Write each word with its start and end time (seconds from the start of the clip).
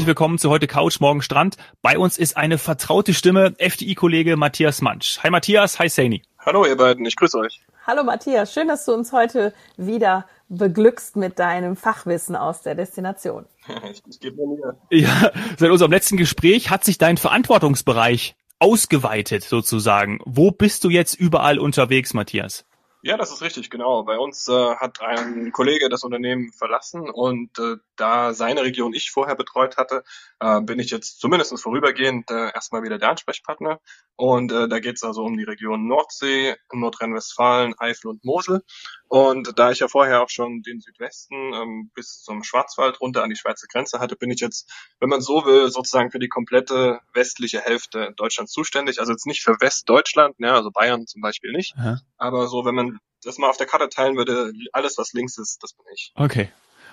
Herzlich 0.00 0.16
willkommen 0.16 0.38
zu 0.38 0.48
heute 0.48 0.66
Couch, 0.66 0.98
morgen 0.98 1.20
Strand. 1.20 1.58
Bei 1.82 1.98
uns 1.98 2.16
ist 2.16 2.34
eine 2.34 2.56
vertraute 2.56 3.12
Stimme, 3.12 3.52
FDI-Kollege 3.58 4.38
Matthias 4.38 4.80
Mansch. 4.80 5.18
Hi 5.22 5.28
Matthias, 5.28 5.78
hi 5.78 5.90
Saini. 5.90 6.22
Hallo 6.38 6.64
ihr 6.64 6.78
beiden, 6.78 7.04
ich 7.04 7.16
grüße 7.16 7.36
euch. 7.36 7.60
Hallo 7.86 8.02
Matthias, 8.02 8.50
schön, 8.54 8.66
dass 8.66 8.86
du 8.86 8.94
uns 8.94 9.12
heute 9.12 9.52
wieder 9.76 10.24
beglückst 10.48 11.16
mit 11.16 11.38
deinem 11.38 11.76
Fachwissen 11.76 12.34
aus 12.34 12.62
der 12.62 12.74
Destination. 12.76 13.44
ich, 13.92 14.00
ich 14.08 14.20
gebe 14.20 14.36
mir 14.38 14.74
Ja, 14.88 15.32
seit 15.58 15.70
unserem 15.70 15.90
letzten 15.90 16.16
Gespräch 16.16 16.70
hat 16.70 16.82
sich 16.82 16.96
dein 16.96 17.18
Verantwortungsbereich 17.18 18.36
ausgeweitet 18.58 19.44
sozusagen. 19.44 20.18
Wo 20.24 20.50
bist 20.50 20.82
du 20.84 20.88
jetzt 20.88 21.12
überall 21.12 21.58
unterwegs, 21.58 22.14
Matthias? 22.14 22.64
Ja, 23.02 23.16
das 23.16 23.32
ist 23.32 23.40
richtig, 23.40 23.70
genau. 23.70 24.02
Bei 24.04 24.18
uns 24.18 24.46
äh, 24.48 24.74
hat 24.76 25.00
ein 25.00 25.52
Kollege 25.52 25.88
das 25.88 26.04
Unternehmen 26.04 26.52
verlassen 26.52 27.08
und 27.08 27.58
äh, 27.58 27.76
da 27.96 28.34
seine 28.34 28.62
Region 28.62 28.92
ich 28.92 29.10
vorher 29.10 29.36
betreut 29.36 29.76
hatte, 29.76 30.02
äh, 30.40 30.60
bin 30.60 30.78
ich 30.78 30.90
jetzt 30.90 31.20
zumindest 31.20 31.58
vorübergehend 31.60 32.30
äh, 32.30 32.52
erstmal 32.52 32.82
wieder 32.82 32.98
der 32.98 33.10
Ansprechpartner. 33.10 33.80
Und 34.16 34.52
äh, 34.52 34.68
da 34.68 34.80
geht 34.80 34.96
es 34.96 35.02
also 35.02 35.22
um 35.22 35.36
die 35.36 35.44
Region 35.44 35.86
Nordsee, 35.86 36.54
Nordrhein-Westfalen, 36.72 37.74
Eifel 37.78 38.08
und 38.08 38.24
Mosel. 38.24 38.62
Und 39.08 39.58
da 39.58 39.70
ich 39.70 39.80
ja 39.80 39.88
vorher 39.88 40.22
auch 40.22 40.28
schon 40.28 40.62
den 40.62 40.80
Südwesten 40.80 41.52
ähm, 41.54 41.90
bis 41.94 42.22
zum 42.22 42.44
Schwarzwald 42.44 43.00
runter 43.00 43.22
an 43.22 43.30
die 43.30 43.36
Schweizer 43.36 43.66
Grenze 43.66 43.98
hatte, 43.98 44.16
bin 44.16 44.30
ich 44.30 44.40
jetzt, 44.40 44.70
wenn 45.00 45.08
man 45.08 45.20
so 45.20 45.44
will, 45.46 45.70
sozusagen 45.70 46.10
für 46.10 46.18
die 46.18 46.28
komplette 46.28 47.00
westliche 47.14 47.60
Hälfte 47.60 48.12
Deutschlands 48.16 48.52
zuständig. 48.52 49.00
Also 49.00 49.12
jetzt 49.12 49.26
nicht 49.26 49.42
für 49.42 49.56
Westdeutschland, 49.60 50.36
ja, 50.38 50.54
also 50.54 50.70
Bayern 50.70 51.06
zum 51.06 51.22
Beispiel 51.22 51.52
nicht. 51.52 51.74
Aha. 51.76 51.98
Aber 52.18 52.46
so, 52.46 52.64
wenn 52.64 52.74
man 52.74 52.89
das 53.24 53.38
mal 53.38 53.48
auf 53.48 53.56
der 53.56 53.66
Karte 53.66 53.88
teilen 53.88 54.16
würde, 54.16 54.52
alles 54.72 54.98
was 54.98 55.12
links 55.12 55.38
ist, 55.38 55.62
das 55.62 55.72
bin 55.72 55.86
ich. 55.92 56.12
Okay. 56.14 56.48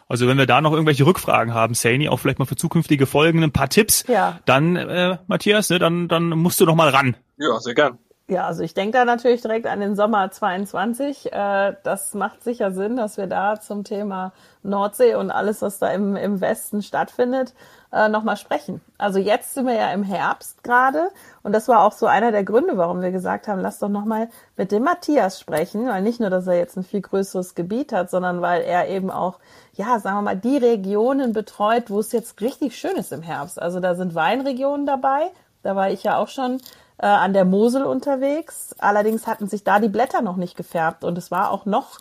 Also 0.10 0.28
wenn 0.28 0.38
wir 0.38 0.46
da 0.46 0.62
noch 0.62 0.72
irgendwelche 0.72 1.06
Rückfragen 1.06 1.54
haben, 1.54 1.74
Saini, 1.74 2.08
auch 2.08 2.18
vielleicht 2.18 2.40
mal 2.40 2.46
für 2.46 2.56
zukünftige 2.56 3.06
Folgen 3.06 3.44
ein 3.44 3.52
paar 3.52 3.70
Tipps, 3.70 4.06
ja. 4.08 4.40
dann 4.46 4.76
äh, 4.78 5.18
Matthias, 5.28 5.70
ne, 5.70 5.80
dann, 5.80 6.08
dann 6.08 6.30
musst 6.30 6.60
du 6.62 6.66
noch 6.66 6.76
mal 6.76 6.90
ran. 6.90 7.18
Ja, 7.38 7.60
sehr 7.60 7.74
gern. 7.74 7.98
Ja, 8.30 8.46
also 8.46 8.62
ich 8.62 8.74
denke 8.74 8.98
da 8.98 9.06
natürlich 9.06 9.42
direkt 9.42 9.68
an 9.68 9.80
den 9.80 9.96
Sommer 9.96 10.30
22. 10.30 11.32
Äh, 11.32 11.76
das 11.84 12.14
macht 12.14 12.44
sicher 12.44 12.74
Sinn, 12.74 12.98
dass 12.98 13.16
wir 13.16 13.28
da 13.28 13.58
zum 13.58 13.86
Thema 13.86 14.34
Nordsee 14.64 15.16
und 15.16 15.32
alles, 15.32 15.62
was 15.62 15.80
da 15.80 15.92
im, 15.92 16.18
im 16.18 16.42
Westen 16.42 16.82
stattfindet, 16.82 17.54
äh, 17.94 18.10
nochmal 18.10 18.36
sprechen. 18.36 18.82
Also 18.98 19.20
jetzt 19.20 19.54
sind 19.54 19.66
wir 19.66 19.76
ja 19.76 19.94
im 19.94 20.04
Herbst 20.04 20.62
gerade 20.62 21.10
und 21.42 21.54
das 21.54 21.70
war 21.70 21.86
auch 21.86 21.94
so 21.94 22.06
einer 22.06 22.34
der 22.34 22.44
Gründe, 22.44 22.76
warum 22.76 23.02
wir 23.02 23.12
gesagt 23.12 23.48
haben, 23.48 23.62
lass 23.62 23.80
doch 23.80 23.88
nochmal 23.88 24.28
mit 24.58 24.74
dem 24.74 24.84
Matthias 24.84 25.40
sprechen, 25.40 25.88
weil 25.88 26.02
nicht 26.02 26.20
nur, 26.20 26.30
dass 26.30 26.48
er 26.48 26.58
jetzt 26.58 26.76
ein 26.76 26.84
viel 26.84 27.02
größeres 27.02 27.56
Gebiet 27.56 27.94
hat, 27.94 28.10
sondern 28.10 28.42
weil 28.42 28.62
er 28.62 28.90
eben 28.90 29.10
auch, 29.10 29.40
ja, 29.72 30.00
sagen 30.00 30.18
wir 30.18 30.22
mal, 30.24 30.36
die 30.36 30.58
Regionen 30.58 31.32
betreut, 31.32 31.90
wo 31.90 32.02
es 32.02 32.12
jetzt 32.12 32.42
richtig 32.42 32.78
schön 32.78 32.98
ist 32.98 33.14
im 33.14 33.22
Herbst. 33.22 33.62
Also 33.62 33.80
da 33.80 33.96
sind 33.96 34.16
Weinregionen 34.16 34.86
dabei, 34.86 35.32
da 35.64 35.78
war 35.78 35.92
ich 35.92 36.04
ja 36.04 36.18
auch 36.18 36.28
schon 36.28 36.60
äh, 36.98 37.06
an 37.06 37.34
der 37.34 37.46
Mosel 37.46 37.84
unterwegs. 37.84 38.76
Allerdings 38.80 39.28
hatten 39.28 39.48
sich 39.48 39.64
da 39.64 39.80
die 39.80 39.90
Blätter 39.90 40.22
noch 40.22 40.36
nicht 40.36 40.58
gefärbt 40.58 41.04
und 41.04 41.18
es 41.18 41.32
war 41.32 41.52
auch 41.52 41.66
noch 41.66 42.00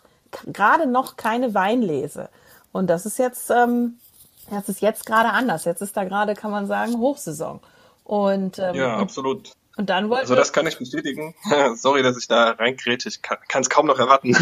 gerade 0.53 0.87
noch 0.87 1.17
keine 1.17 1.55
Weinlese. 1.55 2.29
Und 2.73 2.89
das 2.89 3.07
ist 3.07 3.19
jetzt, 3.19 3.51
ähm, 3.51 3.99
das 4.51 4.69
ist 4.69 4.81
jetzt 4.81 5.07
gerade 5.07 5.31
anders. 5.31 5.65
Jetzt 5.65 5.81
ist 5.81 5.97
da 5.97 6.05
gerade, 6.05 6.35
kann 6.35 6.51
man 6.51 6.67
sagen, 6.67 6.99
Hochsaison. 6.99 7.61
Und 8.05 8.59
ähm, 8.59 8.75
ja, 8.75 8.97
absolut. 8.99 9.53
Und 9.77 9.91
dann 9.91 10.09
wollte 10.09 10.23
Also 10.23 10.35
das 10.35 10.55
kann 10.55 10.67
ich 10.67 10.79
bestätigen. 10.79 11.35
Sorry, 11.77 12.03
dass 12.03 12.17
ich 12.17 12.27
da 12.27 12.53
reingrätsche. 12.53 13.11
Ich 13.11 13.21
kann 13.21 13.61
es 13.61 13.69
kaum 13.69 13.87
noch 13.87 13.99
erwarten. 13.99 14.29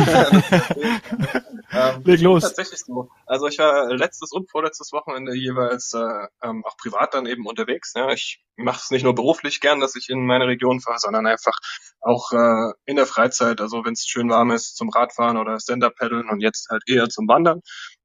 ähm, 1.72 2.02
Leg 2.04 2.20
los. 2.20 2.44
Tatsächlich 2.44 2.84
so. 2.84 3.08
Also 3.26 3.48
ich 3.48 3.58
war 3.58 3.92
letztes 3.92 4.30
und 4.30 4.48
vorletztes 4.48 4.92
Wochenende 4.92 5.34
jeweils 5.34 5.92
äh, 5.92 6.28
ähm, 6.42 6.64
auch 6.64 6.76
privat 6.76 7.14
dann 7.14 7.26
eben 7.26 7.46
unterwegs. 7.46 7.94
Ja. 7.96 8.12
Ich 8.12 8.44
mache 8.54 8.80
es 8.80 8.92
nicht 8.92 9.02
nur 9.02 9.16
beruflich 9.16 9.60
gern, 9.60 9.80
dass 9.80 9.96
ich 9.96 10.08
in 10.08 10.24
meine 10.24 10.46
Region 10.46 10.80
fahre, 10.80 11.00
sondern 11.00 11.26
einfach 11.26 11.58
auch 12.00 12.30
äh, 12.30 12.72
in 12.84 12.94
der 12.94 13.06
Freizeit. 13.06 13.60
Also 13.60 13.84
wenn 13.84 13.94
es 13.94 14.06
schön 14.06 14.30
warm 14.30 14.52
ist 14.52 14.76
zum 14.76 14.88
Radfahren 14.88 15.36
oder 15.36 15.58
Stand-Up-Paddeln 15.58 16.30
und 16.30 16.42
jetzt 16.42 16.68
halt 16.70 16.84
eher 16.86 17.08
zum 17.08 17.26
Wandern. 17.26 17.60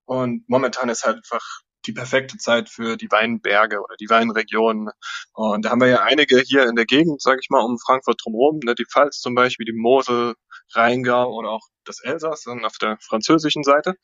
Und 0.06 0.50
momentan 0.50 0.90
ist 0.90 1.06
halt 1.06 1.18
einfach 1.18 1.62
die 1.90 1.94
perfekte 1.94 2.38
Zeit 2.38 2.70
für 2.70 2.98
die 2.98 3.10
Weinberge 3.10 3.80
oder 3.82 3.96
die 4.00 4.10
Weinregionen. 4.10 4.90
Und 5.34 5.66
da 5.66 5.72
haben 5.72 5.82
wir 5.82 5.88
ja 5.88 6.04
einige 6.04 6.40
hier 6.40 6.68
in 6.68 6.76
der 6.76 6.86
Gegend, 6.86 7.22
sage 7.22 7.40
ich 7.42 7.50
mal, 7.50 7.64
um 7.64 7.80
Frankfurt 7.80 8.22
drumherum, 8.24 8.60
ne, 8.64 8.76
die 8.76 8.86
Pfalz 8.86 9.20
zum 9.20 9.34
Beispiel, 9.34 9.66
die 9.66 9.74
Mosel, 9.74 10.36
Rheingau 10.76 11.34
oder 11.34 11.50
auch 11.50 11.68
das 11.86 12.00
Elsass 12.02 12.44
dann 12.44 12.64
auf 12.64 12.78
der 12.80 12.98
französischen 13.02 13.64
Seite. 13.64 13.96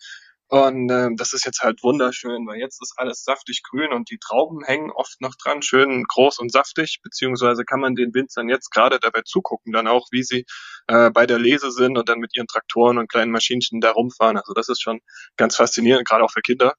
Und 0.47 0.91
äh, 0.91 1.09
das 1.15 1.33
ist 1.33 1.45
jetzt 1.45 1.61
halt 1.61 1.81
wunderschön, 1.81 2.45
weil 2.45 2.59
jetzt 2.59 2.79
ist 2.81 2.93
alles 2.97 3.23
saftig 3.23 3.61
grün 3.63 3.91
und 3.91 4.11
die 4.11 4.19
Trauben 4.19 4.63
hängen 4.63 4.91
oft 4.91 5.19
noch 5.19 5.33
dran, 5.35 5.63
schön 5.63 6.03
groß 6.03 6.37
und 6.37 6.51
saftig, 6.51 6.99
beziehungsweise 7.01 7.65
kann 7.65 7.79
man 7.79 7.95
den 7.95 8.13
Winzern 8.13 8.47
jetzt 8.47 8.69
gerade 8.69 8.99
dabei 8.99 9.21
zugucken, 9.25 9.73
dann 9.73 9.87
auch, 9.87 10.07
wie 10.11 10.21
sie 10.21 10.45
äh, 10.87 11.09
bei 11.09 11.25
der 11.25 11.39
Lese 11.39 11.71
sind 11.71 11.97
und 11.97 12.09
dann 12.09 12.19
mit 12.19 12.35
ihren 12.35 12.45
Traktoren 12.45 12.99
und 12.99 13.09
kleinen 13.09 13.31
Maschinchen 13.31 13.81
da 13.81 13.91
rumfahren. 13.91 14.37
Also 14.37 14.53
das 14.53 14.69
ist 14.69 14.83
schon 14.83 14.99
ganz 15.35 15.55
faszinierend, 15.55 16.07
gerade 16.07 16.23
auch 16.23 16.31
für 16.31 16.41
Kinder. 16.41 16.75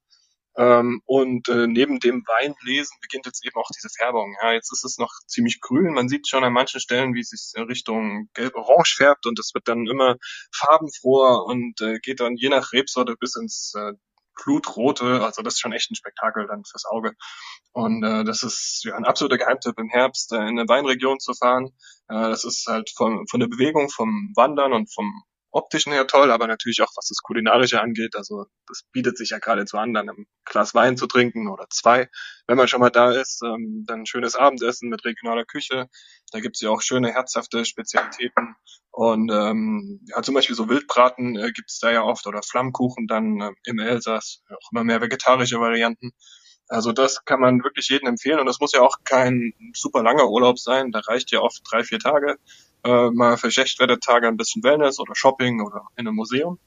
Ähm, 0.59 1.03
und 1.05 1.49
äh, 1.49 1.67
neben 1.67 2.01
dem 2.01 2.25
Weinlesen 2.27 2.97
beginnt 3.03 3.27
jetzt 3.27 3.45
eben 3.45 3.57
auch 3.57 3.69
diese 3.77 3.89
Färbung. 3.95 4.35
Ja, 4.43 4.53
jetzt 4.53 4.73
ist 4.73 4.85
es 4.85 4.99
noch 4.99 5.13
ziemlich 5.27 5.61
grün. 5.61 5.93
Man 5.93 6.09
sieht 6.09 6.29
schon 6.29 6.45
an 6.45 6.53
manchen 6.53 6.81
Stellen, 6.81 7.15
wie 7.15 7.21
es 7.21 7.31
sich 7.31 7.53
Richtung 7.69 8.29
gelb-orange 8.35 8.95
färbt 8.97 9.27
und 9.27 9.39
es 9.39 9.53
wird 9.55 9.69
dann 9.69 9.87
immer 9.87 10.17
farbenfroher 10.53 11.45
und 11.45 11.81
äh, 11.81 11.99
geht 11.99 12.21
dann 12.21 12.37
je 12.37 12.49
nach 12.49 12.73
Rebsorte 12.73 13.17
bis 13.19 13.37
ins 13.37 13.75
äh, 13.77 13.93
Blutrote. 14.43 15.23
Also 15.23 15.43
das 15.43 15.55
ist 15.55 15.61
schon 15.61 15.73
echt 15.73 15.91
ein 15.91 15.97
Spektakel 15.97 16.47
dann 16.47 16.65
fürs 16.65 16.85
Auge. 16.87 17.13
Und 17.73 18.03
äh, 18.03 18.25
das 18.25 18.43
ist 18.43 18.83
ja 18.85 18.97
ein 18.97 19.05
absoluter 19.05 19.39
Geheimtipp 19.39 19.79
im 19.79 19.89
Herbst 19.89 20.33
äh, 20.33 20.37
in 20.37 20.59
eine 20.59 20.69
Weinregion 20.69 21.19
zu 21.19 21.35
fahren. 21.35 21.67
Äh, 22.09 22.31
das 22.31 22.45
ist 22.45 22.67
halt 22.67 22.91
von, 22.97 23.27
von 23.29 23.41
der 23.41 23.49
Bewegung, 23.49 23.91
vom 23.91 24.33
Wandern 24.37 24.73
und 24.73 24.93
vom 24.93 25.23
optischen 25.57 25.93
her 25.93 26.07
toll, 26.07 26.31
aber 26.31 26.47
natürlich 26.47 26.83
auch 26.83 26.93
was 26.97 27.09
das 27.09 27.23
Kulinarische 27.23 27.81
angeht. 27.81 28.15
Also 28.17 28.47
das 28.69 28.83
bietet 28.93 29.17
sich 29.17 29.31
ja 29.31 29.39
geradezu 29.39 29.79
an, 29.79 29.95
dann 29.95 30.09
ein 30.09 30.27
Glas 30.45 30.75
Wein 30.75 30.97
zu 30.97 31.07
trinken 31.07 31.49
oder 31.49 31.67
zwei, 31.71 32.09
wenn 32.47 32.57
man 32.57 32.69
schon 32.69 32.81
mal 32.81 32.91
da 32.91 33.11
ist. 33.11 33.43
Ähm, 33.43 33.85
dann 33.87 34.01
ein 34.01 34.07
schönes 34.07 34.37
Abendessen 34.37 34.89
mit 34.89 35.05
regionaler 35.05 35.45
Küche. 35.45 35.89
Da 36.33 36.41
gibt's 36.41 36.61
ja 36.61 36.71
auch 36.71 36.83
schöne, 36.83 37.13
herzhafte 37.13 37.65
Spezialitäten. 37.65 38.55
Und 38.91 39.31
ähm, 39.33 40.01
ja, 40.07 40.23
zum 40.23 40.35
Beispiel 40.35 40.57
so 40.57 40.69
Wildbraten 40.69 41.37
äh, 41.37 41.53
gibt's 41.53 41.79
da 41.81 41.91
ja 41.91 42.03
oft 42.03 42.27
oder 42.27 42.43
Flammkuchen 42.43 43.07
dann 43.07 43.41
äh, 43.41 43.53
im 43.65 43.79
Elsass, 43.79 44.43
auch 44.51 44.73
immer 44.73 44.85
mehr 44.85 45.01
vegetarische 45.01 45.59
Varianten. 45.61 46.13
Also 46.69 46.93
das 46.93 47.25
kann 47.25 47.41
man 47.41 47.63
wirklich 47.63 47.89
jedem 47.89 48.09
empfehlen 48.09 48.41
und 48.41 48.47
das 48.47 48.59
muss 48.59 48.73
ja 48.73 48.81
auch 48.81 48.97
kein 49.05 49.53
super 49.75 50.03
langer 50.03 50.29
Urlaub 50.29 50.59
sein. 50.59 50.91
Da 50.91 51.01
reicht 51.01 51.31
ja 51.31 51.41
oft 51.41 51.63
drei, 51.71 51.85
vier 51.85 51.99
Tage 51.99 52.39
äh, 52.85 53.11
mal 53.11 53.37
für 53.37 53.51
Schlechtwettertage 53.51 54.29
ein 54.29 54.37
bisschen 54.37 54.63
Wellness 54.63 54.99
oder 54.99 55.15
Shopping 55.15 55.61
oder 55.61 55.87
in 55.97 56.07
einem 56.07 56.17
Museum. 56.17 56.59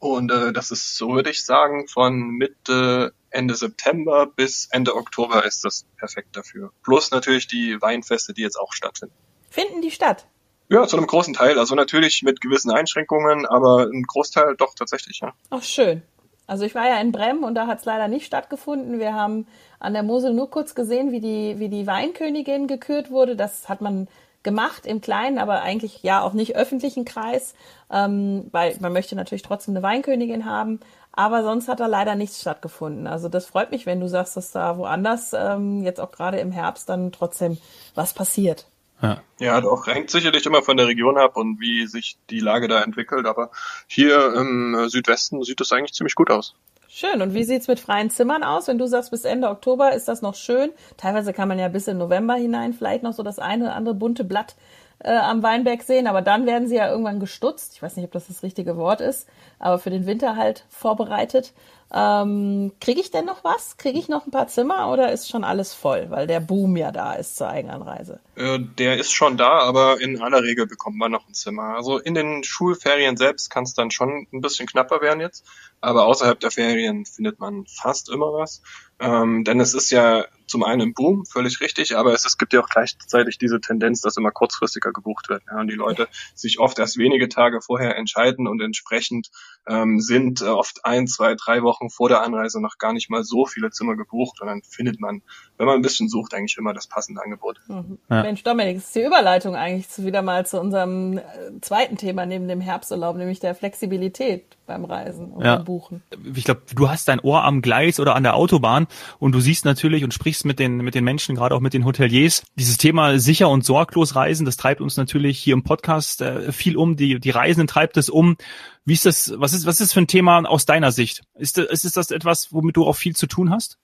Und 0.00 0.30
äh, 0.30 0.52
das 0.52 0.70
ist, 0.70 0.96
so 0.96 1.14
würde 1.14 1.30
ich 1.30 1.44
sagen, 1.44 1.88
von 1.88 2.30
Mitte, 2.30 3.12
Ende 3.30 3.54
September 3.54 4.26
bis 4.26 4.68
Ende 4.70 4.94
Oktober 4.94 5.44
ist 5.44 5.64
das 5.64 5.86
perfekt 5.96 6.36
dafür. 6.36 6.70
Plus 6.82 7.10
natürlich 7.10 7.48
die 7.48 7.80
Weinfeste, 7.80 8.32
die 8.32 8.42
jetzt 8.42 8.58
auch 8.58 8.72
stattfinden. 8.72 9.14
Finden 9.50 9.82
die 9.82 9.90
statt? 9.90 10.26
Ja, 10.68 10.86
zu 10.86 10.96
einem 10.96 11.06
großen 11.06 11.34
Teil. 11.34 11.58
Also 11.58 11.74
natürlich 11.74 12.22
mit 12.22 12.40
gewissen 12.40 12.70
Einschränkungen, 12.70 13.46
aber 13.46 13.84
ein 13.84 14.02
Großteil 14.02 14.54
doch 14.56 14.74
tatsächlich, 14.74 15.20
ja. 15.20 15.32
Ach, 15.50 15.62
schön. 15.62 16.02
Also 16.46 16.64
ich 16.64 16.74
war 16.74 16.86
ja 16.86 17.00
in 17.00 17.12
Brem 17.12 17.42
und 17.42 17.54
da 17.54 17.66
hat 17.66 17.80
es 17.80 17.84
leider 17.84 18.08
nicht 18.08 18.26
stattgefunden. 18.26 18.98
Wir 18.98 19.14
haben 19.14 19.46
an 19.80 19.92
der 19.92 20.02
Mosel 20.02 20.32
nur 20.32 20.50
kurz 20.50 20.74
gesehen, 20.74 21.12
wie 21.12 21.20
die, 21.20 21.58
wie 21.58 21.68
die 21.68 21.86
Weinkönigin 21.86 22.66
gekürt 22.66 23.10
wurde. 23.10 23.36
Das 23.36 23.68
hat 23.68 23.80
man 23.80 24.08
gemacht 24.42 24.86
im 24.86 25.00
Kleinen, 25.00 25.38
aber 25.38 25.62
eigentlich 25.62 26.02
ja 26.02 26.22
auch 26.22 26.32
nicht 26.32 26.56
öffentlichen 26.56 27.04
Kreis, 27.04 27.54
ähm, 27.90 28.48
weil 28.52 28.76
man 28.80 28.92
möchte 28.92 29.16
natürlich 29.16 29.42
trotzdem 29.42 29.74
eine 29.74 29.82
Weinkönigin 29.82 30.44
haben. 30.44 30.80
Aber 31.12 31.42
sonst 31.42 31.66
hat 31.66 31.80
da 31.80 31.86
leider 31.86 32.14
nichts 32.14 32.40
stattgefunden. 32.40 33.08
Also 33.08 33.28
das 33.28 33.46
freut 33.46 33.72
mich, 33.72 33.86
wenn 33.86 33.98
du 33.98 34.08
sagst, 34.08 34.36
dass 34.36 34.52
da 34.52 34.78
woanders 34.78 35.32
ähm, 35.32 35.82
jetzt 35.82 36.00
auch 36.00 36.12
gerade 36.12 36.38
im 36.38 36.52
Herbst 36.52 36.88
dann 36.88 37.10
trotzdem 37.10 37.58
was 37.96 38.14
passiert. 38.14 38.66
Ja. 39.02 39.22
ja, 39.38 39.60
doch, 39.60 39.86
hängt 39.86 40.10
sicherlich 40.10 40.44
immer 40.46 40.62
von 40.62 40.76
der 40.76 40.88
Region 40.88 41.18
ab 41.18 41.36
und 41.36 41.60
wie 41.60 41.86
sich 41.86 42.18
die 42.30 42.40
Lage 42.40 42.66
da 42.68 42.82
entwickelt. 42.82 43.26
Aber 43.26 43.50
hier 43.86 44.34
im 44.34 44.88
Südwesten 44.88 45.42
sieht 45.42 45.60
es 45.60 45.72
eigentlich 45.72 45.94
ziemlich 45.94 46.14
gut 46.14 46.30
aus. 46.30 46.54
Schön. 46.90 47.20
Und 47.20 47.34
wie 47.34 47.44
sieht's 47.44 47.68
mit 47.68 47.80
freien 47.80 48.08
Zimmern 48.08 48.42
aus? 48.42 48.66
Wenn 48.66 48.78
du 48.78 48.86
sagst, 48.86 49.10
bis 49.10 49.24
Ende 49.24 49.50
Oktober 49.50 49.92
ist 49.92 50.08
das 50.08 50.22
noch 50.22 50.34
schön. 50.34 50.70
Teilweise 50.96 51.34
kann 51.34 51.46
man 51.46 51.58
ja 51.58 51.68
bis 51.68 51.86
in 51.86 51.98
November 51.98 52.34
hinein 52.34 52.72
vielleicht 52.72 53.02
noch 53.02 53.12
so 53.12 53.22
das 53.22 53.38
eine 53.38 53.64
oder 53.64 53.74
andere 53.74 53.94
bunte 53.94 54.24
Blatt 54.24 54.56
äh, 55.00 55.10
am 55.10 55.42
Weinberg 55.42 55.82
sehen, 55.82 56.06
aber 56.06 56.22
dann 56.22 56.46
werden 56.46 56.68
sie 56.68 56.76
ja 56.76 56.90
irgendwann 56.90 57.20
gestutzt. 57.20 57.72
Ich 57.74 57.82
weiß 57.82 57.96
nicht, 57.96 58.06
ob 58.06 58.12
das 58.12 58.28
das 58.28 58.42
richtige 58.42 58.76
Wort 58.76 59.00
ist, 59.00 59.28
aber 59.58 59.78
für 59.78 59.90
den 59.90 60.06
Winter 60.06 60.36
halt 60.36 60.64
vorbereitet. 60.70 61.52
Ähm, 61.90 62.72
Kriege 62.80 63.00
ich 63.00 63.10
denn 63.10 63.24
noch 63.24 63.44
was? 63.44 63.78
Kriege 63.78 63.98
ich 63.98 64.08
noch 64.08 64.26
ein 64.26 64.30
paar 64.30 64.48
Zimmer 64.48 64.92
oder 64.92 65.10
ist 65.10 65.30
schon 65.30 65.42
alles 65.42 65.72
voll, 65.72 66.10
weil 66.10 66.26
der 66.26 66.40
Boom 66.40 66.76
ja 66.76 66.92
da 66.92 67.14
ist 67.14 67.36
zur 67.36 67.48
Eigenanreise? 67.48 68.20
Äh, 68.36 68.58
der 68.60 68.98
ist 68.98 69.12
schon 69.12 69.38
da, 69.38 69.60
aber 69.60 70.00
in 70.00 70.20
aller 70.20 70.42
Regel 70.42 70.66
bekommt 70.66 70.98
man 70.98 71.12
noch 71.12 71.26
ein 71.26 71.34
Zimmer. 71.34 71.76
Also 71.76 71.98
in 71.98 72.14
den 72.14 72.44
Schulferien 72.44 73.16
selbst 73.16 73.48
kann 73.48 73.64
es 73.64 73.72
dann 73.72 73.90
schon 73.90 74.26
ein 74.32 74.42
bisschen 74.42 74.66
knapper 74.66 75.00
werden 75.00 75.20
jetzt, 75.20 75.46
aber 75.80 76.04
außerhalb 76.06 76.38
der 76.38 76.50
Ferien 76.50 77.06
findet 77.06 77.38
man 77.38 77.64
fast 77.66 78.10
immer 78.10 78.34
was. 78.34 78.60
Ähm, 79.00 79.44
denn 79.44 79.60
es 79.60 79.72
ist 79.72 79.90
ja 79.90 80.26
zum 80.48 80.64
einen 80.64 80.80
im 80.80 80.94
Boom, 80.94 81.24
völlig 81.24 81.60
richtig, 81.60 81.96
aber 81.96 82.12
es, 82.12 82.24
es 82.24 82.38
gibt 82.38 82.52
ja 82.52 82.60
auch 82.60 82.68
gleichzeitig 82.68 83.38
diese 83.38 83.60
Tendenz, 83.60 84.00
dass 84.00 84.16
immer 84.16 84.30
kurzfristiger 84.30 84.92
gebucht 84.92 85.28
wird. 85.28 85.42
Ja, 85.50 85.60
und 85.60 85.68
die 85.68 85.74
Leute 85.74 86.08
sich 86.34 86.58
oft 86.58 86.78
erst 86.78 86.98
wenige 86.98 87.28
Tage 87.28 87.60
vorher 87.60 87.96
entscheiden 87.96 88.46
und 88.46 88.60
entsprechend 88.60 89.30
ähm, 89.66 90.00
sind 90.00 90.40
äh, 90.40 90.46
oft 90.46 90.84
ein, 90.84 91.06
zwei, 91.06 91.34
drei 91.34 91.62
Wochen 91.62 91.90
vor 91.90 92.08
der 92.08 92.22
Anreise 92.22 92.60
noch 92.60 92.78
gar 92.78 92.92
nicht 92.92 93.10
mal 93.10 93.24
so 93.24 93.46
viele 93.46 93.70
Zimmer 93.70 93.96
gebucht 93.96 94.40
und 94.40 94.48
dann 94.48 94.62
findet 94.62 95.00
man, 95.00 95.22
wenn 95.56 95.66
man 95.66 95.76
ein 95.76 95.82
bisschen 95.82 96.08
sucht, 96.08 96.34
eigentlich 96.34 96.56
immer 96.58 96.74
das 96.74 96.86
passende 96.86 97.22
Angebot. 97.22 97.60
Mhm. 97.68 97.98
Ja. 98.10 98.22
Mensch, 98.22 98.42
Dominik, 98.42 98.76
das 98.76 98.86
ist 98.86 98.94
die 98.94 99.04
Überleitung 99.04 99.54
eigentlich 99.54 99.88
zu, 99.88 100.04
wieder 100.04 100.22
mal 100.22 100.46
zu 100.46 100.60
unserem 100.60 101.18
äh, 101.18 101.22
zweiten 101.60 101.96
Thema 101.96 102.26
neben 102.26 102.48
dem 102.48 102.60
Herbsturlaub, 102.60 103.16
nämlich 103.16 103.40
der 103.40 103.54
Flexibilität 103.54 104.57
beim 104.68 104.84
Reisen 104.84 105.32
und 105.32 105.44
ja. 105.44 105.56
beim 105.56 105.64
Buchen. 105.64 106.02
Ich 106.34 106.44
glaube, 106.44 106.62
du 106.72 106.88
hast 106.88 107.08
dein 107.08 107.18
Ohr 107.18 107.42
am 107.42 107.62
Gleis 107.62 107.98
oder 107.98 108.14
an 108.14 108.22
der 108.22 108.36
Autobahn 108.36 108.86
und 109.18 109.32
du 109.32 109.40
siehst 109.40 109.64
natürlich 109.64 110.04
und 110.04 110.14
sprichst 110.14 110.44
mit 110.44 110.60
den, 110.60 110.76
mit 110.76 110.94
den 110.94 111.02
Menschen, 111.02 111.34
gerade 111.34 111.54
auch 111.56 111.60
mit 111.60 111.74
den 111.74 111.84
Hoteliers. 111.84 112.44
Dieses 112.54 112.76
Thema 112.78 113.18
sicher 113.18 113.48
und 113.48 113.64
sorglos 113.64 114.14
reisen, 114.14 114.46
das 114.46 114.56
treibt 114.56 114.80
uns 114.80 114.96
natürlich 114.96 115.40
hier 115.40 115.54
im 115.54 115.64
Podcast 115.64 116.20
äh, 116.20 116.52
viel 116.52 116.76
um. 116.76 116.96
Die, 116.96 117.18
die 117.18 117.30
Reisenden 117.30 117.66
treibt 117.66 117.96
es 117.96 118.08
um. 118.08 118.36
Wie 118.84 118.92
ist 118.92 119.06
das, 119.06 119.32
was 119.36 119.52
ist, 119.52 119.66
was 119.66 119.80
ist 119.80 119.92
für 119.92 120.00
ein 120.00 120.06
Thema 120.06 120.38
aus 120.46 120.66
deiner 120.66 120.92
Sicht? 120.92 121.22
Ist, 121.34 121.58
ist, 121.58 121.84
ist 121.84 121.96
das 121.96 122.10
etwas, 122.10 122.52
womit 122.52 122.76
du 122.76 122.86
auch 122.86 122.96
viel 122.96 123.16
zu 123.16 123.26
tun 123.26 123.50
hast? 123.50 123.78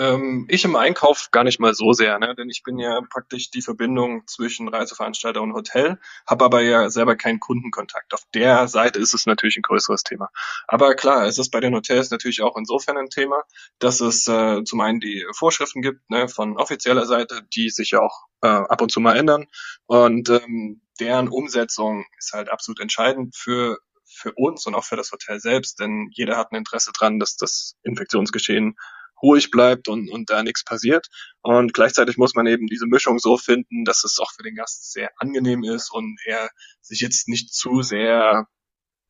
Ähm, 0.00 0.46
ich 0.48 0.64
im 0.64 0.76
Einkauf 0.76 1.30
gar 1.30 1.44
nicht 1.44 1.60
mal 1.60 1.74
so 1.74 1.92
sehr, 1.92 2.18
ne? 2.18 2.34
denn 2.34 2.48
ich 2.48 2.62
bin 2.62 2.78
ja 2.78 3.02
praktisch 3.10 3.50
die 3.50 3.60
Verbindung 3.60 4.26
zwischen 4.26 4.66
Reiseveranstalter 4.66 5.42
und 5.42 5.52
Hotel, 5.52 5.98
habe 6.26 6.46
aber 6.46 6.62
ja 6.62 6.88
selber 6.88 7.16
keinen 7.16 7.38
Kundenkontakt. 7.38 8.14
Auf 8.14 8.22
der 8.32 8.66
Seite 8.66 8.98
ist 8.98 9.12
es 9.12 9.26
natürlich 9.26 9.58
ein 9.58 9.62
größeres 9.62 10.02
Thema. 10.02 10.30
Aber 10.66 10.94
klar, 10.94 11.26
es 11.26 11.36
ist 11.36 11.50
bei 11.50 11.60
den 11.60 11.74
Hotels 11.74 12.10
natürlich 12.10 12.40
auch 12.40 12.56
insofern 12.56 12.96
ein 12.96 13.10
Thema, 13.10 13.42
dass 13.78 14.00
es 14.00 14.26
äh, 14.26 14.64
zum 14.64 14.80
einen 14.80 15.00
die 15.00 15.26
Vorschriften 15.36 15.82
gibt 15.82 16.08
ne, 16.08 16.28
von 16.28 16.56
offizieller 16.56 17.04
Seite, 17.04 17.42
die 17.54 17.68
sich 17.68 17.90
ja 17.90 18.00
auch 18.00 18.24
äh, 18.40 18.46
ab 18.46 18.80
und 18.80 18.90
zu 18.90 19.00
mal 19.00 19.18
ändern 19.18 19.48
und 19.84 20.30
ähm, 20.30 20.80
deren 20.98 21.28
Umsetzung 21.28 22.06
ist 22.16 22.32
halt 22.32 22.48
absolut 22.48 22.80
entscheidend 22.80 23.36
für 23.36 23.76
für 24.12 24.32
uns 24.32 24.66
und 24.66 24.74
auch 24.74 24.84
für 24.84 24.96
das 24.96 25.12
Hotel 25.12 25.40
selbst, 25.40 25.78
denn 25.78 26.08
jeder 26.12 26.36
hat 26.36 26.50
ein 26.50 26.56
Interesse 26.56 26.90
dran, 26.92 27.20
dass 27.20 27.36
das 27.36 27.76
Infektionsgeschehen 27.84 28.76
ruhig 29.22 29.50
bleibt 29.50 29.88
und, 29.88 30.10
und 30.10 30.30
da 30.30 30.42
nichts 30.42 30.64
passiert. 30.64 31.08
Und 31.42 31.74
gleichzeitig 31.74 32.16
muss 32.16 32.34
man 32.34 32.46
eben 32.46 32.66
diese 32.66 32.86
Mischung 32.86 33.18
so 33.18 33.36
finden, 33.36 33.84
dass 33.84 34.04
es 34.04 34.18
auch 34.18 34.32
für 34.32 34.42
den 34.42 34.54
Gast 34.54 34.92
sehr 34.92 35.10
angenehm 35.16 35.64
ist 35.64 35.90
und 35.92 36.18
er 36.24 36.50
sich 36.80 37.00
jetzt 37.00 37.28
nicht 37.28 37.52
zu 37.52 37.82
sehr 37.82 38.46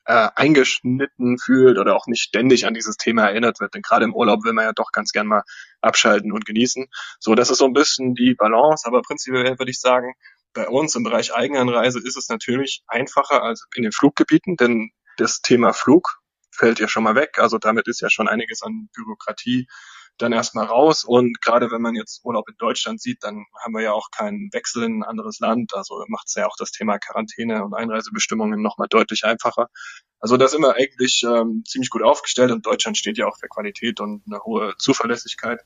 äh, 0.07 0.29
eingeschnitten 0.35 1.39
fühlt 1.39 1.79
oder 1.79 1.95
auch 1.95 2.07
nicht 2.07 2.23
ständig 2.23 2.67
an 2.67 2.75
dieses 2.75 2.97
Thema 2.97 3.29
erinnert 3.29 3.61
wird. 3.61 3.75
Denn 3.75 3.83
gerade 3.83 4.05
im 4.05 4.15
Urlaub 4.15 4.45
will 4.45 4.53
man 4.53 4.65
ja 4.65 4.73
doch 4.73 4.93
ganz 4.93 5.13
gern 5.13 5.27
mal 5.27 5.43
abschalten 5.81 6.33
und 6.33 6.47
genießen. 6.47 6.87
So, 7.19 7.35
das 7.35 7.51
ist 7.51 7.59
so 7.59 7.67
ein 7.67 7.73
bisschen 7.73 8.15
die 8.15 8.35
Balance, 8.35 8.87
aber 8.87 9.03
prinzipiell 9.03 9.59
würde 9.59 9.71
ich 9.71 9.81
sagen, 9.81 10.15
bei 10.53 10.67
uns 10.69 10.95
im 10.97 11.05
Bereich 11.05 11.35
Eigenanreise 11.35 12.01
ist 12.01 12.17
es 12.17 12.29
natürlich 12.29 12.83
einfacher 12.89 13.43
als 13.43 13.67
in 13.75 13.85
den 13.85 13.93
Fluggebieten, 13.93 14.57
denn 14.57 14.91
das 15.17 15.43
Thema 15.43 15.73
Flug 15.73 16.21
fällt 16.51 16.81
ja 16.81 16.89
schon 16.89 17.05
mal 17.05 17.15
weg. 17.15 17.39
Also 17.39 17.59
damit 17.59 17.87
ist 17.87 18.01
ja 18.01 18.11
schon 18.11 18.29
einiges 18.29 18.63
an 18.63 18.89
Bürokratie 18.95 19.69
dann 20.23 20.33
erstmal 20.33 20.67
raus. 20.67 21.05
Und 21.05 21.41
gerade 21.41 21.71
wenn 21.71 21.83
man 21.83 21.95
jetzt 21.95 22.25
Urlaub 22.25 22.49
in 22.49 22.57
Deutschland 22.59 23.01
sieht, 23.01 23.23
dann 23.23 23.45
haben 23.63 23.75
wir 23.75 23.83
ja 23.83 23.93
auch 23.93 24.11
keinen 24.11 24.53
Wechsel 24.53 24.85
in 24.85 25.01
ein 25.01 25.03
anderes 25.03 25.41
Land. 25.41 25.75
Also 25.75 26.05
macht 26.09 26.29
es 26.29 26.35
ja 26.35 26.47
auch 26.47 26.57
das 26.59 26.71
Thema 26.73 26.99
Quarantäne 26.99 27.65
und 27.65 27.75
Einreisebestimmungen 27.75 28.61
nochmal 28.61 28.89
deutlich 28.89 29.25
einfacher. 29.25 29.69
Also 30.19 30.37
da 30.37 30.49
sind 30.49 30.63
wir 30.63 30.75
eigentlich 30.75 31.23
ähm, 31.25 31.63
ziemlich 31.67 31.91
gut 31.91 32.03
aufgestellt 32.03 32.51
und 32.51 32.67
Deutschland 32.67 32.99
steht 32.99 33.17
ja 33.17 33.27
auch 33.27 33.39
für 33.39 33.49
Qualität 33.49 34.01
und 34.01 34.23
eine 34.27 34.41
hohe 34.45 34.75
Zuverlässigkeit. 34.79 35.61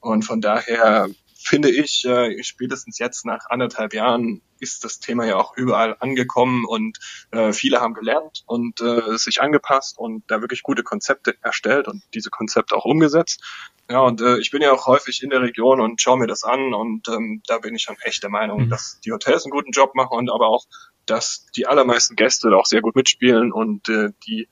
Und 0.00 0.22
von 0.22 0.40
daher 0.40 1.08
finde 1.40 1.70
ich, 1.70 2.04
äh, 2.04 2.42
spätestens 2.42 2.98
jetzt 2.98 3.24
nach 3.24 3.46
anderthalb 3.48 3.94
Jahren 3.94 4.42
ist 4.58 4.84
das 4.84 4.98
Thema 4.98 5.24
ja 5.24 5.36
auch 5.36 5.56
überall 5.56 5.96
angekommen 6.00 6.64
und 6.66 6.98
äh, 7.30 7.52
viele 7.52 7.80
haben 7.80 7.94
gelernt 7.94 8.42
und 8.46 8.80
äh, 8.80 9.16
sich 9.16 9.40
angepasst 9.40 9.98
und 9.98 10.24
da 10.28 10.40
wirklich 10.40 10.64
gute 10.64 10.82
Konzepte 10.82 11.36
erstellt 11.40 11.86
und 11.86 12.02
diese 12.12 12.30
Konzepte 12.30 12.76
auch 12.76 12.84
umgesetzt. 12.84 13.40
Ja, 13.88 14.00
und 14.00 14.20
äh, 14.20 14.38
ich 14.38 14.50
bin 14.50 14.62
ja 14.62 14.72
auch 14.72 14.86
häufig 14.86 15.22
in 15.22 15.30
der 15.30 15.40
Region 15.40 15.80
und 15.80 16.02
schaue 16.02 16.18
mir 16.18 16.26
das 16.26 16.42
an 16.42 16.74
und 16.74 17.06
ähm, 17.08 17.40
da 17.46 17.58
bin 17.58 17.74
ich 17.76 17.82
schon 17.82 17.96
echt 18.02 18.22
der 18.24 18.30
Meinung, 18.30 18.64
mhm. 18.64 18.70
dass 18.70 18.98
die 19.00 19.12
Hotels 19.12 19.44
einen 19.44 19.52
guten 19.52 19.70
Job 19.70 19.94
machen 19.94 20.18
und 20.18 20.30
aber 20.30 20.48
auch, 20.48 20.66
dass 21.06 21.46
die 21.56 21.66
allermeisten 21.66 22.16
Gäste 22.16 22.50
da 22.50 22.56
auch 22.56 22.66
sehr 22.66 22.82
gut 22.82 22.96
mitspielen 22.96 23.52
und 23.52 23.88
äh, 23.88 24.10
die 24.26 24.48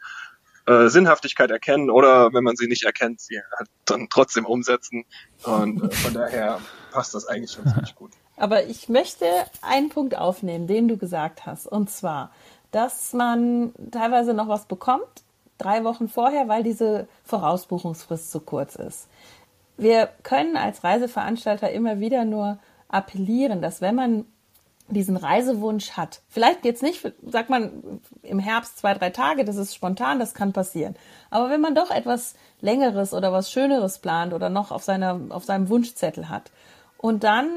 äh, 0.67 0.89
Sinnhaftigkeit 0.89 1.51
erkennen 1.51 1.91
oder 1.91 2.33
wenn 2.33 2.45
man 2.45 2.57
sie 2.57 2.67
nicht 2.67 2.85
erkennt, 2.85 3.21
sie 3.21 3.41
halt 3.57 3.69
dann 3.85 4.09
trotzdem 4.11 4.45
umsetzen. 4.45 5.05
Und 5.45 5.83
äh, 5.83 5.91
von 5.95 6.15
daher 6.15 6.61
passt 6.91 7.15
das 7.15 7.27
eigentlich 7.27 7.53
schon 7.53 7.67
ziemlich 7.67 7.95
gut. 7.95 8.13
Aber 8.37 8.65
ich 8.65 8.89
möchte 8.89 9.27
einen 9.63 9.89
Punkt 9.89 10.17
aufnehmen, 10.17 10.67
den 10.67 10.89
du 10.89 10.97
gesagt 10.97 11.47
hast. 11.47 11.67
Und 11.67 11.91
zwar, 11.91 12.33
dass 12.71 13.13
man 13.13 13.73
teilweise 13.91 14.35
noch 14.35 14.49
was 14.49 14.67
bekommt, 14.67 15.25
drei 15.59 15.85
Wochen 15.85 16.09
vorher, 16.09 16.49
weil 16.49 16.63
diese 16.63 17.09
Vorausbuchungsfrist 17.25 18.31
zu 18.31 18.41
kurz 18.41 18.77
ist. 18.77 19.09
Wir 19.79 20.11
können 20.23 20.57
als 20.57 20.85
Reiseveranstalter 20.85 21.71
immer 21.71 22.01
wieder 22.01 22.25
nur 22.25 22.59
appellieren, 22.89 23.63
dass 23.63 23.81
wenn 23.81 23.95
man 23.95 24.25
diesen 24.89 25.17
Reisewunsch 25.17 25.93
hat. 25.93 26.23
Vielleicht 26.29 26.65
jetzt 26.65 26.83
nicht, 26.83 27.13
sagt 27.27 27.51
man 27.51 28.01
im 28.23 28.39
Herbst 28.39 28.79
zwei, 28.79 28.95
drei 28.95 29.11
Tage, 29.11 29.45
das 29.45 29.57
ist 29.57 29.75
spontan, 29.75 30.19
das 30.19 30.35
kann 30.35 30.53
passieren. 30.53 30.95
Aber 31.31 31.51
wenn 31.51 31.61
man 31.61 31.75
doch 31.75 31.91
etwas 31.91 32.35
Längeres 32.61 33.13
oder 33.13 33.33
was 33.33 33.51
Schöneres 33.51 33.99
plant 33.99 34.33
oder 34.33 34.49
noch 34.49 34.71
auf, 34.71 34.85
seiner, 34.85 35.21
auf 35.31 35.45
seinem 35.45 35.69
Wunschzettel 35.69 36.29
hat 36.29 36.53
und 36.99 37.25
dann 37.25 37.49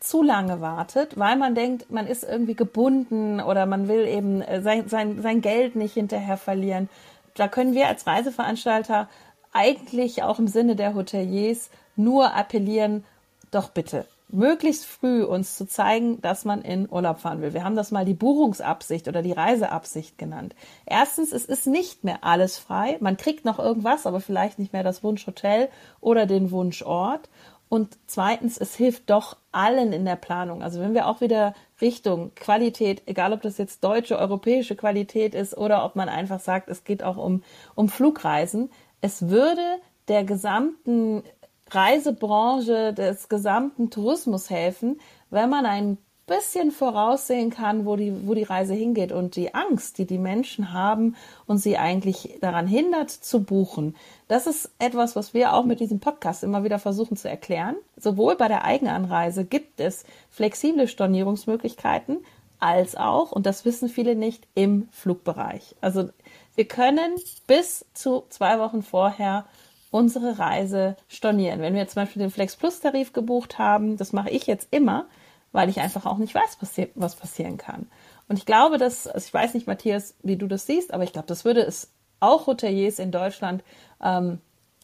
zu 0.00 0.22
lange 0.22 0.60
wartet, 0.60 1.18
weil 1.18 1.36
man 1.36 1.56
denkt, 1.56 1.90
man 1.90 2.06
ist 2.06 2.22
irgendwie 2.22 2.54
gebunden 2.54 3.40
oder 3.40 3.66
man 3.66 3.88
will 3.88 4.06
eben 4.06 4.42
äh, 4.42 4.62
sein, 4.62 4.88
sein, 4.88 5.20
sein 5.20 5.40
Geld 5.40 5.74
nicht 5.74 5.94
hinterher 5.94 6.36
verlieren, 6.36 6.88
da 7.34 7.48
können 7.48 7.74
wir 7.74 7.88
als 7.88 8.06
Reiseveranstalter 8.06 9.08
eigentlich 9.52 10.22
auch 10.22 10.38
im 10.38 10.46
Sinne 10.46 10.76
der 10.76 10.94
Hoteliers 10.94 11.70
nur 11.96 12.34
appellieren, 12.34 13.04
doch 13.50 13.70
bitte, 13.70 14.06
möglichst 14.28 14.86
früh 14.86 15.22
uns 15.24 15.56
zu 15.56 15.66
zeigen, 15.66 16.20
dass 16.20 16.44
man 16.44 16.62
in 16.62 16.90
Urlaub 16.90 17.20
fahren 17.20 17.40
will. 17.40 17.54
Wir 17.54 17.64
haben 17.64 17.76
das 17.76 17.90
mal 17.90 18.04
die 18.04 18.14
Buchungsabsicht 18.14 19.08
oder 19.08 19.22
die 19.22 19.32
Reiseabsicht 19.32 20.18
genannt. 20.18 20.54
Erstens, 20.86 21.32
es 21.32 21.44
ist 21.44 21.66
nicht 21.66 22.04
mehr 22.04 22.24
alles 22.24 22.58
frei. 22.58 22.98
Man 23.00 23.16
kriegt 23.16 23.44
noch 23.44 23.58
irgendwas, 23.58 24.06
aber 24.06 24.20
vielleicht 24.20 24.58
nicht 24.58 24.72
mehr 24.72 24.82
das 24.82 25.02
Wunschhotel 25.02 25.68
oder 26.00 26.26
den 26.26 26.50
Wunschort. 26.50 27.28
Und 27.70 27.98
zweitens, 28.06 28.56
es 28.56 28.74
hilft 28.74 29.10
doch 29.10 29.36
allen 29.52 29.92
in 29.92 30.04
der 30.04 30.16
Planung. 30.16 30.62
Also 30.62 30.80
wenn 30.80 30.94
wir 30.94 31.06
auch 31.06 31.20
wieder 31.20 31.54
Richtung 31.80 32.34
Qualität, 32.34 33.02
egal 33.06 33.32
ob 33.32 33.42
das 33.42 33.58
jetzt 33.58 33.84
deutsche, 33.84 34.18
europäische 34.18 34.74
Qualität 34.74 35.34
ist 35.34 35.56
oder 35.56 35.84
ob 35.84 35.94
man 35.94 36.08
einfach 36.08 36.40
sagt, 36.40 36.68
es 36.68 36.84
geht 36.84 37.02
auch 37.02 37.18
um, 37.18 37.42
um 37.74 37.88
Flugreisen, 37.88 38.70
es 39.00 39.28
würde 39.28 39.62
der 40.08 40.24
gesamten 40.24 41.22
Reisebranche, 41.70 42.92
des 42.92 43.28
gesamten 43.28 43.90
Tourismus 43.90 44.50
helfen, 44.50 45.00
wenn 45.30 45.50
man 45.50 45.66
ein 45.66 45.98
bisschen 46.28 46.70
voraussehen 46.70 47.50
kann, 47.50 47.86
wo 47.86 47.96
die, 47.96 48.28
wo 48.28 48.34
die 48.34 48.44
Reise 48.44 48.74
hingeht 48.74 49.12
und 49.12 49.34
die 49.34 49.54
Angst, 49.54 49.98
die 49.98 50.04
die 50.04 50.18
Menschen 50.18 50.72
haben 50.72 51.16
und 51.46 51.58
sie 51.58 51.78
eigentlich 51.78 52.36
daran 52.40 52.66
hindert 52.66 53.10
zu 53.10 53.42
buchen. 53.42 53.96
Das 54.28 54.46
ist 54.46 54.70
etwas, 54.78 55.16
was 55.16 55.34
wir 55.34 55.54
auch 55.54 55.64
mit 55.64 55.80
diesem 55.80 56.00
Podcast 56.00 56.44
immer 56.44 56.64
wieder 56.64 56.78
versuchen 56.78 57.16
zu 57.16 57.28
erklären. 57.28 57.76
Sowohl 57.96 58.36
bei 58.36 58.46
der 58.46 58.64
Eigenanreise 58.64 59.44
gibt 59.44 59.80
es 59.80 60.04
flexible 60.30 60.86
Stornierungsmöglichkeiten, 60.86 62.18
als 62.60 62.96
auch, 62.96 63.32
und 63.32 63.46
das 63.46 63.64
wissen 63.64 63.88
viele 63.88 64.14
nicht, 64.14 64.46
im 64.54 64.88
Flugbereich. 64.90 65.76
Also 65.80 66.10
wir 66.56 66.66
können 66.66 67.14
bis 67.46 67.86
zu 67.94 68.24
zwei 68.28 68.58
Wochen 68.58 68.82
vorher 68.82 69.46
unsere 69.90 70.38
Reise 70.38 70.96
stornieren. 71.08 71.60
Wenn 71.60 71.74
wir 71.74 71.88
zum 71.88 72.02
Beispiel 72.02 72.20
den 72.20 72.30
Flex 72.30 72.56
Plus 72.56 72.80
Tarif 72.80 73.12
gebucht 73.12 73.58
haben, 73.58 73.96
das 73.96 74.12
mache 74.12 74.30
ich 74.30 74.46
jetzt 74.46 74.68
immer, 74.70 75.06
weil 75.52 75.68
ich 75.68 75.80
einfach 75.80 76.06
auch 76.06 76.18
nicht 76.18 76.34
weiß, 76.34 76.58
was 76.94 77.16
passieren 77.16 77.56
kann. 77.56 77.86
Und 78.28 78.38
ich 78.38 78.46
glaube, 78.46 78.78
dass, 78.78 79.06
also 79.06 79.26
ich 79.26 79.32
weiß 79.32 79.54
nicht, 79.54 79.66
Matthias, 79.66 80.14
wie 80.22 80.36
du 80.36 80.46
das 80.46 80.66
siehst, 80.66 80.92
aber 80.92 81.04
ich 81.04 81.12
glaube, 81.12 81.28
das 81.28 81.44
würde 81.44 81.62
es 81.62 81.90
auch 82.20 82.46
Hoteliers 82.46 82.98
in 82.98 83.10
Deutschland 83.10 83.62
ähm, 84.02 84.38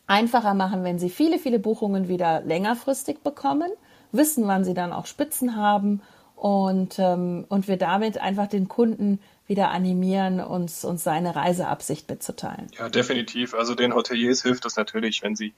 einfacher 0.06 0.54
machen, 0.54 0.84
wenn 0.84 0.98
sie 0.98 1.10
viele, 1.10 1.38
viele 1.38 1.58
Buchungen 1.58 2.08
wieder 2.08 2.40
längerfristig 2.40 3.22
bekommen, 3.22 3.70
wissen, 4.12 4.46
wann 4.46 4.64
sie 4.64 4.74
dann 4.74 4.92
auch 4.92 5.06
Spitzen 5.06 5.56
haben 5.56 6.00
und, 6.36 6.98
ähm, 6.98 7.44
und 7.48 7.68
wir 7.68 7.76
damit 7.76 8.18
einfach 8.18 8.46
den 8.46 8.68
Kunden 8.68 9.20
wieder 9.46 9.70
animieren, 9.70 10.40
uns, 10.40 10.84
uns 10.84 11.04
seine 11.04 11.36
Reiseabsicht 11.36 12.08
mitzuteilen. 12.08 12.68
Ja, 12.78 12.88
definitiv. 12.88 13.54
Also 13.54 13.74
den 13.74 13.94
Hoteliers 13.94 14.42
hilft 14.42 14.64
es 14.64 14.76
natürlich, 14.76 15.22
wenn 15.22 15.36
sie 15.36 15.54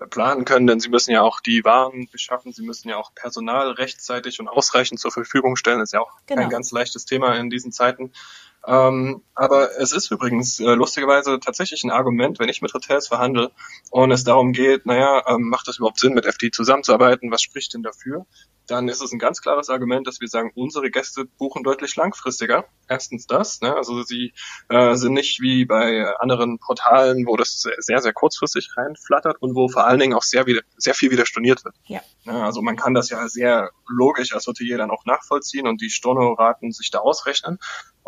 äh, 0.00 0.06
planen 0.06 0.44
können, 0.44 0.66
denn 0.66 0.80
sie 0.80 0.88
müssen 0.88 1.12
ja 1.12 1.22
auch 1.22 1.40
die 1.40 1.64
Waren 1.64 2.08
beschaffen, 2.10 2.52
sie 2.52 2.64
müssen 2.64 2.88
ja 2.88 2.96
auch 2.96 3.14
Personal 3.14 3.70
rechtzeitig 3.70 4.40
und 4.40 4.48
ausreichend 4.48 4.98
zur 4.98 5.12
Verfügung 5.12 5.54
stellen. 5.54 5.78
Das 5.78 5.90
ist 5.90 5.92
ja 5.92 6.00
auch 6.00 6.10
genau. 6.26 6.42
kein 6.42 6.50
ganz 6.50 6.72
leichtes 6.72 7.04
Thema 7.04 7.36
in 7.36 7.48
diesen 7.48 7.70
Zeiten. 7.70 8.12
Ähm, 8.66 9.22
aber 9.36 9.78
es 9.78 9.92
ist 9.92 10.10
übrigens 10.10 10.58
äh, 10.58 10.74
lustigerweise 10.74 11.38
tatsächlich 11.38 11.84
ein 11.84 11.92
Argument, 11.92 12.40
wenn 12.40 12.48
ich 12.48 12.60
mit 12.60 12.74
Hotels 12.74 13.06
verhandle 13.06 13.52
und 13.90 14.10
es 14.10 14.24
darum 14.24 14.52
geht, 14.52 14.84
naja, 14.84 15.22
ähm, 15.28 15.48
macht 15.48 15.68
das 15.68 15.78
überhaupt 15.78 16.00
Sinn, 16.00 16.12
mit 16.12 16.26
FD 16.26 16.50
zusammenzuarbeiten? 16.50 17.30
Was 17.30 17.42
spricht 17.42 17.72
denn 17.74 17.84
dafür? 17.84 18.26
Dann 18.68 18.88
ist 18.88 19.02
es 19.02 19.12
ein 19.12 19.18
ganz 19.18 19.40
klares 19.40 19.70
Argument, 19.70 20.06
dass 20.06 20.20
wir 20.20 20.28
sagen, 20.28 20.52
unsere 20.54 20.90
Gäste 20.90 21.24
buchen 21.24 21.64
deutlich 21.64 21.96
langfristiger. 21.96 22.66
Erstens 22.88 23.26
das, 23.26 23.60
ne? 23.60 23.74
also 23.74 24.02
sie 24.02 24.32
äh, 24.68 24.94
sind 24.94 25.14
nicht 25.14 25.40
wie 25.40 25.64
bei 25.64 26.06
anderen 26.18 26.58
Portalen, 26.58 27.26
wo 27.26 27.36
das 27.36 27.66
sehr, 27.78 28.00
sehr 28.00 28.12
kurzfristig 28.12 28.70
reinflattert 28.76 29.40
und 29.40 29.54
wo 29.54 29.68
vor 29.68 29.86
allen 29.86 29.98
Dingen 29.98 30.14
auch 30.14 30.22
sehr, 30.22 30.46
wieder, 30.46 30.62
sehr 30.76 30.94
viel 30.94 31.10
wieder 31.10 31.26
storniert 31.26 31.64
wird. 31.64 31.74
Ja. 31.86 32.00
ja. 32.24 32.44
Also 32.44 32.62
man 32.62 32.76
kann 32.76 32.94
das 32.94 33.10
ja 33.10 33.26
sehr 33.28 33.70
logisch 33.88 34.34
als 34.34 34.46
Hotelier 34.46 34.78
dann 34.78 34.90
auch 34.90 35.04
nachvollziehen 35.04 35.66
und 35.66 35.80
die 35.80 35.90
Stornoraten 35.90 36.72
sich 36.72 36.90
da 36.90 36.98
ausrechnen. 36.98 37.58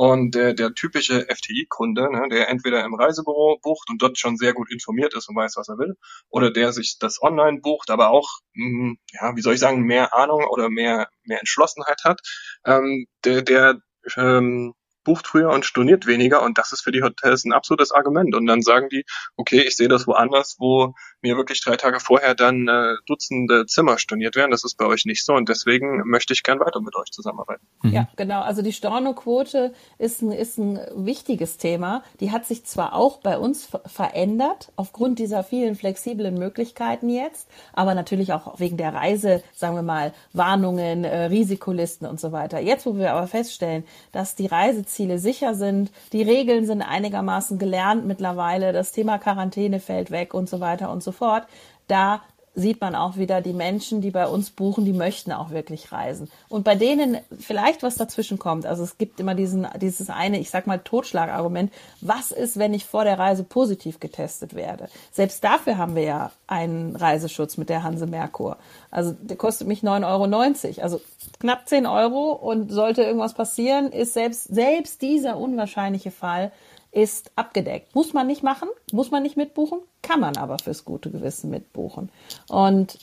Und 0.01 0.35
der, 0.35 0.55
der 0.55 0.73
typische 0.73 1.27
FTI-Kunde, 1.29 2.11
ne, 2.11 2.27
der 2.31 2.49
entweder 2.49 2.83
im 2.87 2.95
Reisebüro 2.95 3.59
bucht 3.61 3.91
und 3.91 4.01
dort 4.01 4.19
schon 4.19 4.39
sehr 4.39 4.55
gut 4.55 4.73
informiert 4.73 5.13
ist 5.13 5.29
und 5.29 5.37
weiß, 5.37 5.57
was 5.57 5.69
er 5.69 5.77
will, 5.77 5.95
oder 6.31 6.51
der 6.51 6.73
sich 6.73 6.97
das 6.99 7.21
online 7.21 7.61
bucht, 7.61 7.91
aber 7.91 8.09
auch, 8.09 8.27
mh, 8.55 8.65
hm, 8.65 8.99
ja, 9.13 9.37
wie 9.37 9.43
soll 9.43 9.53
ich 9.53 9.61
sagen, 9.61 9.83
mehr 9.83 10.15
Ahnung 10.15 10.47
oder 10.49 10.71
mehr, 10.71 11.11
mehr 11.25 11.41
Entschlossenheit 11.41 12.01
hat, 12.05 12.21
ähm, 12.65 13.09
der, 13.27 13.43
der 13.43 13.77
ähm, 14.17 14.73
bucht 15.05 15.27
früher 15.27 15.51
und 15.51 15.65
storniert 15.65 16.07
weniger 16.07 16.43
und 16.43 16.59
das 16.59 16.73
ist 16.73 16.83
für 16.83 16.93
die 16.93 17.03
Hotels 17.03 17.45
ein 17.45 17.53
absolutes 17.53 17.93
Argument. 17.93 18.35
Und 18.35 18.47
dann 18.47 18.63
sagen 18.63 18.89
die, 18.89 19.05
okay, 19.37 19.63
ich 19.63 19.77
sehe 19.77 19.89
das 19.89 20.07
woanders, 20.07 20.57
wo 20.59 20.95
mir 21.23 21.37
wirklich 21.37 21.63
drei 21.63 21.77
Tage 21.77 22.01
vorher 22.01 22.35
dann 22.35 22.69
äh, 22.69 22.95
Dutzende 23.07 23.67
Zimmer 23.67 23.99
storniert 23.99 24.37
werden. 24.37 24.51
Das 24.51 24.65
ist 24.65 24.77
bei 24.77 24.87
euch 24.87 25.05
nicht 25.05 25.25
so 25.25 25.35
und 25.35 25.49
deswegen 25.49 26.03
möchte 26.07 26.33
ich 26.33 26.43
gern 26.43 26.61
weiter 26.61 26.81
mit 26.81 26.97
euch 26.97 27.11
zusammenarbeiten. 27.11 27.67
Mhm. 27.83 27.93
Ja, 27.93 28.09
genau. 28.17 28.43
Also 28.43 28.63
die 28.63 28.73
Stornoquote 28.73 29.73
ist 29.99 30.23
ein, 30.23 30.33
ist 30.33 30.59
ein 30.59 30.81
wichtiges 30.95 31.57
Thema. 31.57 32.03
Die 32.21 32.31
hat 32.31 32.47
sich 32.47 32.65
zwar 32.65 32.95
auch 32.95 33.19
bei 33.19 33.39
uns 33.39 33.69
verändert 33.87 34.73
aufgrund 34.77 35.19
dieser 35.19 35.45
vielen 35.45 35.75
flexiblen 35.75 36.35
Möglichkeiten 36.35 37.09
jetzt, 37.09 37.49
aber 37.73 37.95
natürlich 37.95 38.33
auch 38.33 38.59
wegen 38.59 38.77
der 38.77 38.95
Reise, 38.95 39.43
sagen 39.55 39.77
wir 39.77 39.83
mal, 39.83 40.13
Warnungen, 40.33 41.05
äh, 41.05 41.25
Risikolisten 41.25 42.07
und 42.07 42.21
so 42.21 42.33
weiter. 42.33 42.61
Jetzt, 42.61 42.87
wo 42.87 42.97
wir 42.97 43.13
aber 43.13 43.27
feststellen, 43.27 43.85
dass 44.13 44.35
die 44.35 44.47
Reiseziele 44.91 45.19
sicher 45.19 45.55
sind, 45.55 45.91
die 46.13 46.23
Regeln 46.23 46.67
sind 46.67 46.83
einigermaßen 46.83 47.59
gelernt 47.59 48.07
mittlerweile, 48.07 48.73
das 48.73 48.93
Thema 48.93 49.19
Quarantäne 49.19 49.79
fällt 49.79 50.11
weg 50.11 50.35
und 50.35 50.49
so 50.49 50.61
weiter 50.61 50.91
und 50.91 51.03
so 51.03 51.13
fort. 51.13 51.45
Da 51.87 52.23
sieht 52.55 52.81
man 52.81 52.97
auch 52.97 53.17
wieder 53.17 53.41
die 53.41 53.53
Menschen, 53.53 54.01
die 54.01 54.11
bei 54.11 54.27
uns 54.27 54.51
buchen, 54.51 54.85
die 54.85 54.93
möchten 54.93 55.31
auch 55.31 55.51
wirklich 55.51 55.93
reisen. 55.93 56.29
Und 56.49 56.65
bei 56.65 56.75
denen 56.75 57.19
vielleicht 57.39 57.83
was 57.83 57.95
dazwischen 57.95 58.39
kommt. 58.39 58.67
Also 58.67 58.83
es 58.83 58.99
gibt 58.99 59.21
immer 59.21 59.37
diesen, 59.37 59.69
dieses 59.81 60.11
eine, 60.11 60.41
ich 60.41 60.51
sag 60.51 60.67
mal, 60.67 60.79
Totschlagargument. 60.79 61.73
Was 62.01 62.33
ist, 62.33 62.59
wenn 62.59 62.75
ich 62.75 62.85
vor 62.85 63.05
der 63.05 63.19
Reise 63.19 63.45
positiv 63.45 64.01
getestet 64.01 64.55
werde? 64.55 64.89
Selbst 65.13 65.45
dafür 65.45 65.79
haben 65.79 65.95
wir 65.95 66.03
ja 66.03 66.33
einen 66.49 66.97
Reiseschutz 66.97 67.57
mit 67.57 67.69
der 67.69 67.85
Hanse 67.85 68.07
Merkur. 68.07 68.57
Also 68.91 69.13
der 69.13 69.37
kostet 69.37 69.69
mich 69.69 69.83
9,90 69.83 70.69
Euro. 70.69 70.83
Also 70.83 71.01
knapp 71.39 71.69
10 71.69 71.87
Euro 71.87 72.33
und 72.33 72.73
sollte 72.73 73.03
irgendwas 73.03 73.35
passieren, 73.35 73.93
ist 73.93 74.15
selbst, 74.15 74.45
selbst 74.45 75.03
dieser 75.03 75.39
unwahrscheinliche 75.39 76.11
Fall 76.11 76.51
ist 76.93 77.31
abgedeckt. 77.37 77.95
Muss 77.95 78.13
man 78.13 78.27
nicht 78.27 78.43
machen, 78.43 78.69
muss 78.93 79.11
man 79.11 79.23
nicht 79.23 79.37
mitbuchen, 79.37 79.81
kann 80.03 80.21
man 80.21 80.37
aber 80.37 80.59
fürs 80.59 80.85
gute 80.85 81.11
Gewissen 81.11 81.51
mitbuchen. 81.51 82.11
Und 82.49 82.99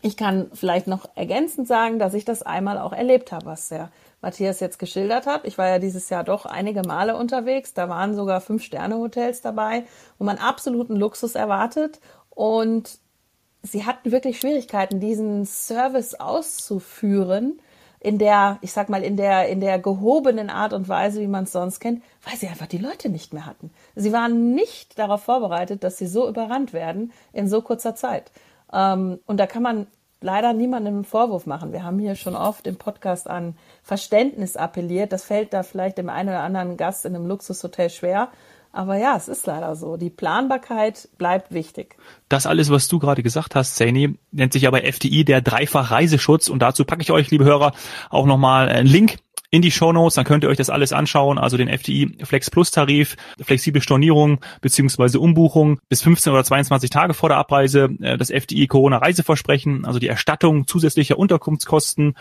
ich 0.00 0.16
kann 0.16 0.50
vielleicht 0.54 0.86
noch 0.86 1.08
ergänzend 1.16 1.66
sagen, 1.66 1.98
dass 1.98 2.14
ich 2.14 2.24
das 2.24 2.42
einmal 2.42 2.78
auch 2.78 2.92
erlebt 2.92 3.32
habe, 3.32 3.46
was 3.46 3.68
der 3.68 3.90
Matthias 4.20 4.60
jetzt 4.60 4.78
geschildert 4.78 5.26
hat. 5.26 5.44
Ich 5.44 5.58
war 5.58 5.68
ja 5.68 5.78
dieses 5.78 6.08
Jahr 6.08 6.24
doch 6.24 6.46
einige 6.46 6.82
Male 6.82 7.16
unterwegs. 7.16 7.74
Da 7.74 7.88
waren 7.88 8.14
sogar 8.14 8.40
Fünf-Sterne-Hotels 8.40 9.42
dabei, 9.42 9.84
wo 10.18 10.24
man 10.24 10.38
absoluten 10.38 10.96
Luxus 10.96 11.34
erwartet. 11.34 12.00
Und 12.30 12.98
sie 13.62 13.84
hatten 13.86 14.12
wirklich 14.12 14.38
Schwierigkeiten, 14.38 15.00
diesen 15.00 15.44
Service 15.44 16.14
auszuführen 16.14 17.60
in 18.00 18.18
der, 18.18 18.58
ich 18.60 18.72
sag 18.72 18.88
mal, 18.88 19.02
in 19.02 19.16
der, 19.16 19.48
in 19.48 19.60
der 19.60 19.78
gehobenen 19.78 20.50
Art 20.50 20.72
und 20.72 20.88
Weise, 20.88 21.20
wie 21.20 21.26
man 21.26 21.44
es 21.44 21.52
sonst 21.52 21.80
kennt, 21.80 22.02
weil 22.24 22.36
sie 22.36 22.48
einfach 22.48 22.66
die 22.66 22.78
Leute 22.78 23.08
nicht 23.08 23.32
mehr 23.32 23.46
hatten. 23.46 23.70
Sie 23.96 24.12
waren 24.12 24.54
nicht 24.54 24.98
darauf 24.98 25.22
vorbereitet, 25.22 25.82
dass 25.82 25.98
sie 25.98 26.06
so 26.06 26.28
überrannt 26.28 26.72
werden 26.72 27.12
in 27.32 27.48
so 27.48 27.60
kurzer 27.62 27.94
Zeit. 27.94 28.30
Ähm, 28.72 29.18
und 29.26 29.38
da 29.38 29.46
kann 29.46 29.62
man 29.62 29.86
leider 30.20 30.52
niemandem 30.52 30.94
einen 30.94 31.04
Vorwurf 31.04 31.46
machen. 31.46 31.72
Wir 31.72 31.84
haben 31.84 31.98
hier 31.98 32.14
schon 32.14 32.34
oft 32.36 32.66
im 32.66 32.76
Podcast 32.76 33.28
an 33.28 33.56
Verständnis 33.82 34.56
appelliert. 34.56 35.12
Das 35.12 35.24
fällt 35.24 35.52
da 35.52 35.62
vielleicht 35.62 35.98
dem 35.98 36.08
einen 36.08 36.28
oder 36.30 36.40
anderen 36.40 36.76
Gast 36.76 37.04
in 37.04 37.14
einem 37.14 37.26
Luxushotel 37.26 37.90
schwer. 37.90 38.28
Aber 38.78 38.96
ja, 38.96 39.16
es 39.16 39.26
ist 39.26 39.44
leider 39.44 39.74
so. 39.74 39.96
Die 39.96 40.08
Planbarkeit 40.08 41.08
bleibt 41.18 41.52
wichtig. 41.52 41.96
Das 42.28 42.46
alles, 42.46 42.70
was 42.70 42.86
du 42.86 43.00
gerade 43.00 43.24
gesagt 43.24 43.56
hast, 43.56 43.74
Saini, 43.74 44.14
nennt 44.30 44.52
sich 44.52 44.68
aber 44.68 44.84
FDI 44.84 45.24
der 45.24 45.40
Dreifach-Reiseschutz. 45.40 46.48
Und 46.48 46.60
dazu 46.60 46.84
packe 46.84 47.02
ich 47.02 47.10
euch, 47.10 47.28
liebe 47.32 47.44
Hörer, 47.44 47.72
auch 48.08 48.24
nochmal 48.24 48.68
einen 48.68 48.86
Link 48.86 49.16
in 49.50 49.62
die 49.62 49.72
Show 49.72 49.92
Notes, 49.92 50.14
dann 50.14 50.24
könnt 50.24 50.44
ihr 50.44 50.48
euch 50.48 50.58
das 50.58 50.70
alles 50.70 50.92
anschauen, 50.92 51.38
also 51.38 51.56
den 51.56 51.68
FDI 51.68 52.18
Flex 52.22 52.50
Plus 52.50 52.70
Tarif, 52.70 53.16
flexible 53.40 53.82
Stornierung 53.82 54.38
beziehungsweise 54.60 55.18
Umbuchung 55.18 55.80
bis 55.88 56.02
15 56.02 56.32
oder 56.32 56.44
22 56.44 56.90
Tage 56.90 57.14
vor 57.14 57.30
der 57.30 57.38
Abreise, 57.38 57.88
äh, 58.00 58.16
das 58.16 58.30
FDI 58.30 58.68
Corona 58.68 58.98
Reiseversprechen, 58.98 59.86
also 59.86 59.98
die 59.98 60.06
Erstattung 60.06 60.68
zusätzlicher 60.68 61.18
Unterkunftskosten 61.18 62.14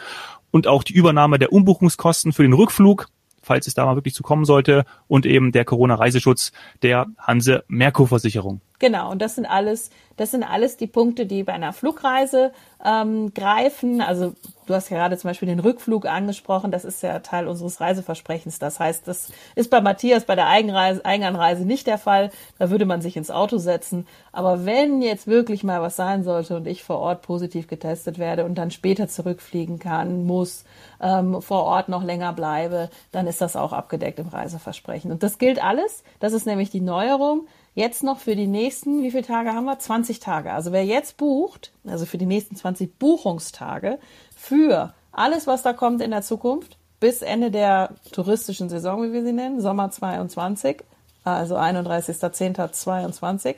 und 0.49 0.65
auch 0.65 0.83
die 0.83 0.93
Übernahme 0.93 1.37
der 1.37 1.53
Umbuchungskosten 1.53 2.33
für 2.33 2.43
den 2.43 2.53
Rückflug 2.53 3.09
falls 3.47 3.65
es 3.65 3.73
da 3.73 3.85
mal 3.85 3.95
wirklich 3.95 4.13
zu 4.13 4.23
kommen 4.23 4.45
sollte, 4.45 4.85
und 5.07 5.25
eben 5.25 5.51
der 5.51 5.65
Corona-Reiseschutz 5.65 6.51
der 6.83 7.07
Hanse 7.17 7.63
Merkur 7.67 8.07
Versicherung. 8.07 8.61
Genau, 8.79 9.09
und 9.09 9.23
das 9.23 9.33
sind 9.33 9.47
alles, 9.47 9.89
das 10.17 10.29
sind 10.29 10.43
alles 10.43 10.77
die 10.77 10.85
Punkte, 10.85 11.25
die 11.25 11.41
bei 11.43 11.53
einer 11.53 11.73
Flugreise 11.73 12.51
ähm, 12.85 13.33
greifen. 13.33 14.01
Also 14.01 14.35
du 14.67 14.73
hast 14.75 14.89
gerade 14.89 15.17
zum 15.17 15.31
Beispiel 15.31 15.47
den 15.47 15.59
Rückflug 15.59 16.05
angesprochen, 16.05 16.69
das 16.69 16.85
ist 16.85 17.01
ja 17.01 17.17
Teil 17.19 17.47
unseres 17.47 17.81
Reiseversprechens. 17.81 18.59
Das 18.59 18.79
heißt, 18.79 19.07
das 19.07 19.31
ist 19.55 19.71
bei 19.71 19.81
Matthias 19.81 20.25
bei 20.25 20.35
der 20.35 20.45
Eigenreise, 20.45 21.03
Eigenanreise 21.03 21.65
nicht 21.65 21.87
der 21.87 21.97
Fall. 21.97 22.29
Da 22.59 22.69
würde 22.69 22.85
man 22.85 23.01
sich 23.01 23.17
ins 23.17 23.31
Auto 23.31 23.57
setzen. 23.57 24.05
Aber 24.31 24.63
wenn 24.67 25.01
jetzt 25.01 25.25
wirklich 25.25 25.63
mal 25.63 25.81
was 25.81 25.95
sein 25.95 26.23
sollte 26.23 26.55
und 26.55 26.67
ich 26.67 26.83
vor 26.83 26.99
Ort 26.99 27.23
positiv 27.23 27.67
getestet 27.67 28.19
werde 28.19 28.45
und 28.45 28.59
dann 28.59 28.69
später 28.69 29.07
zurückfliegen 29.07 29.79
kann, 29.79 30.27
muss, 30.27 30.65
ähm, 31.01 31.41
vor 31.41 31.63
Ort 31.63 31.89
noch 31.89 32.03
länger 32.03 32.33
bleibe, 32.33 32.91
dann 33.11 33.25
ist 33.25 33.41
das 33.41 33.55
auch 33.55 33.73
abgedeckt 33.73 34.19
im 34.19 34.27
Reiseversprechen. 34.27 35.11
Und 35.11 35.23
das 35.23 35.39
gilt 35.39 35.63
alles. 35.63 36.03
Das 36.19 36.33
ist 36.33 36.45
nämlich 36.45 36.69
die 36.69 36.81
Neuerung 36.81 37.47
jetzt 37.77 38.03
noch 38.03 38.17
für 38.17 38.35
die 38.35 38.47
nächsten, 38.47 39.03
wie 39.03 39.11
viele 39.11 39.23
Tage 39.23 39.53
haben 39.53 39.65
wir? 39.65 39.77
20 39.77 40.19
Tage. 40.19 40.51
Also 40.51 40.71
wer 40.71 40.83
jetzt 40.83 41.17
bucht, 41.17 41.71
also 41.85 42.07
für 42.07 42.17
die 42.17 42.25
nächsten 42.25 42.55
20 42.55 42.97
Buchungstage, 42.97 43.99
für 44.35 44.93
alles, 45.11 45.45
was 45.45 45.61
da 45.61 45.73
kommt 45.73 46.01
in 46.01 46.09
der 46.09 46.23
Zukunft, 46.23 46.77
bis 46.99 47.21
Ende 47.21 47.51
der 47.51 47.91
touristischen 48.11 48.67
Saison, 48.67 49.03
wie 49.03 49.13
wir 49.13 49.23
sie 49.23 49.31
nennen, 49.31 49.61
Sommer 49.61 49.91
22, 49.91 50.83
also 51.23 51.55
31.10.22, 51.55 53.57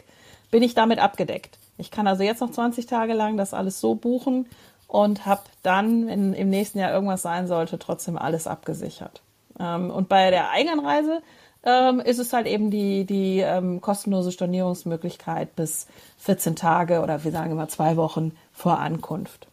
bin 0.52 0.64
ich 0.64 0.74
damit 0.74 1.00
abgedeckt. 1.00 1.58
Ich 1.78 1.90
kann 1.90 2.06
also 2.06 2.24
jetzt 2.24 2.42
noch 2.42 2.52
20 2.52 2.88
Tage 2.88 3.14
lang 3.14 3.38
das 3.38 3.54
alles 3.54 3.80
so 3.80 3.96
buchen 3.96 4.48
und 4.90 5.26
habe 5.26 5.44
dann, 5.64 6.08
wenn 6.08 6.34
im 6.34 6.50
nächsten 6.50 6.80
Jahr 6.80 6.92
irgendwas 6.92 7.22
sein 7.22 7.48
sollte, 7.48 7.80
trotzdem 7.80 8.18
alles 8.18 8.48
abgesichert. 8.48 9.22
Ähm, 9.58 9.92
und 9.92 10.10
bei 10.10 10.30
der 10.30 10.50
Eigenreise 10.50 11.22
ähm, 11.64 12.00
ist 12.00 12.20
es 12.20 12.34
halt 12.34 12.48
eben 12.48 12.72
die, 12.72 13.06
die 13.06 13.40
ähm, 13.40 13.82
kostenlose 13.82 14.32
Stornierungsmöglichkeit 14.32 15.56
bis 15.56 15.88
14 16.20 16.56
Tage 16.56 17.02
oder 17.02 17.24
wir 17.24 17.32
sagen 17.32 17.52
immer 17.52 17.68
zwei 17.68 17.98
Wochen 17.98 18.32
vor 18.52 18.80
Ankunft. 18.80 19.48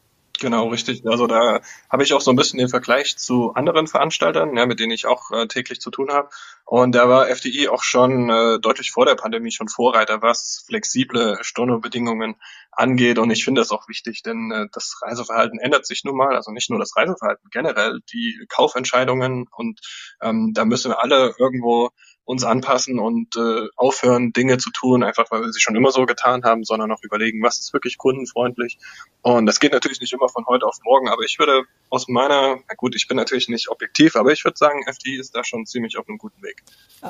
Genau, 0.47 0.69
richtig. 0.69 1.05
Also 1.05 1.27
da 1.27 1.61
habe 1.91 2.05
ich 2.05 2.15
auch 2.15 2.21
so 2.21 2.31
ein 2.31 2.37
bisschen 2.37 2.61
den 2.61 2.69
Vergleich 2.69 3.17
zu 3.17 3.55
anderen 3.55 3.89
Veranstaltern, 3.89 4.57
ja, 4.57 4.65
mit 4.65 4.79
denen 4.79 4.93
ich 4.93 5.05
auch 5.05 5.33
äh, 5.33 5.49
täglich 5.49 5.81
zu 5.81 5.91
tun 5.91 6.13
habe. 6.13 6.29
Und 6.65 6.95
da 6.95 7.09
war 7.09 7.29
FDI 7.29 7.67
auch 7.67 7.83
schon 7.83 8.31
äh, 8.31 8.61
deutlich 8.61 8.93
vor 8.93 9.07
der 9.07 9.17
Pandemie 9.17 9.51
schon 9.51 9.67
Vorreiter, 9.67 10.23
was 10.23 10.63
flexible 10.69 11.37
Stornobedingungen 11.41 12.37
angeht. 12.71 13.19
Und 13.19 13.33
ich 13.33 13.45
finde 13.45 13.61
das 13.61 13.73
auch 13.73 13.89
wichtig, 13.89 14.23
denn 14.23 14.53
äh, 14.53 14.67
das 14.73 15.01
Reiseverhalten 15.03 15.59
ändert 15.59 15.85
sich 15.85 16.05
nun 16.05 16.17
mal. 16.17 16.37
Also 16.37 16.53
nicht 16.53 16.71
nur 16.71 16.79
das 16.79 16.97
Reiseverhalten, 16.97 17.51
generell 17.51 17.99
die 18.13 18.47
Kaufentscheidungen. 18.49 19.49
Und 19.51 19.81
ähm, 20.23 20.53
da 20.55 20.65
müssen 20.65 20.93
wir 20.93 21.03
alle 21.03 21.35
irgendwo 21.41 21.91
uns 22.27 22.43
anpassen 22.43 22.99
und 22.99 23.37
äh, 23.37 23.69
aufhören, 23.77 24.33
Dinge 24.33 24.59
zu 24.59 24.71
tun, 24.71 25.05
einfach 25.05 25.31
weil 25.31 25.43
wir 25.43 25.53
sie 25.53 25.61
schon 25.61 25.77
immer 25.77 25.93
so 25.93 26.05
getan 26.07 26.43
haben, 26.43 26.65
sondern 26.65 26.91
auch 26.91 27.03
überlegen, 27.03 27.41
was 27.43 27.61
ist 27.61 27.73
wirklich 27.73 27.99
kundenfreundlich. 27.99 28.79
Und 29.23 29.47
das 29.47 29.61
geht 29.61 29.73
natürlich 29.73 30.01
nicht 30.01 30.13
immer 30.13 30.29
von 30.29 30.45
heute 30.47 30.67
auf 30.67 30.77
morgen, 30.85 31.09
aber 31.09 31.23
ich 31.23 31.39
würde 31.39 31.63
aus 31.89 32.09
meiner, 32.09 32.57
na 32.69 32.75
gut, 32.77 32.97
ich 32.97 33.07
bin 33.07 33.17
natürlich 33.17 33.49
nicht 33.49 33.69
objektiv, 33.69 34.17
aber 34.17 34.33
ich 34.33 34.45
würde 34.45 34.59
sagen, 34.59 34.83
FDI 34.87 35.19
ist 35.19 35.37
da 35.37 35.45
schon 35.45 35.67
ziemlich 35.67 35.97
auf 35.99 36.09
einem 36.09 36.19
guten 36.19 36.43
Weg. 36.43 36.65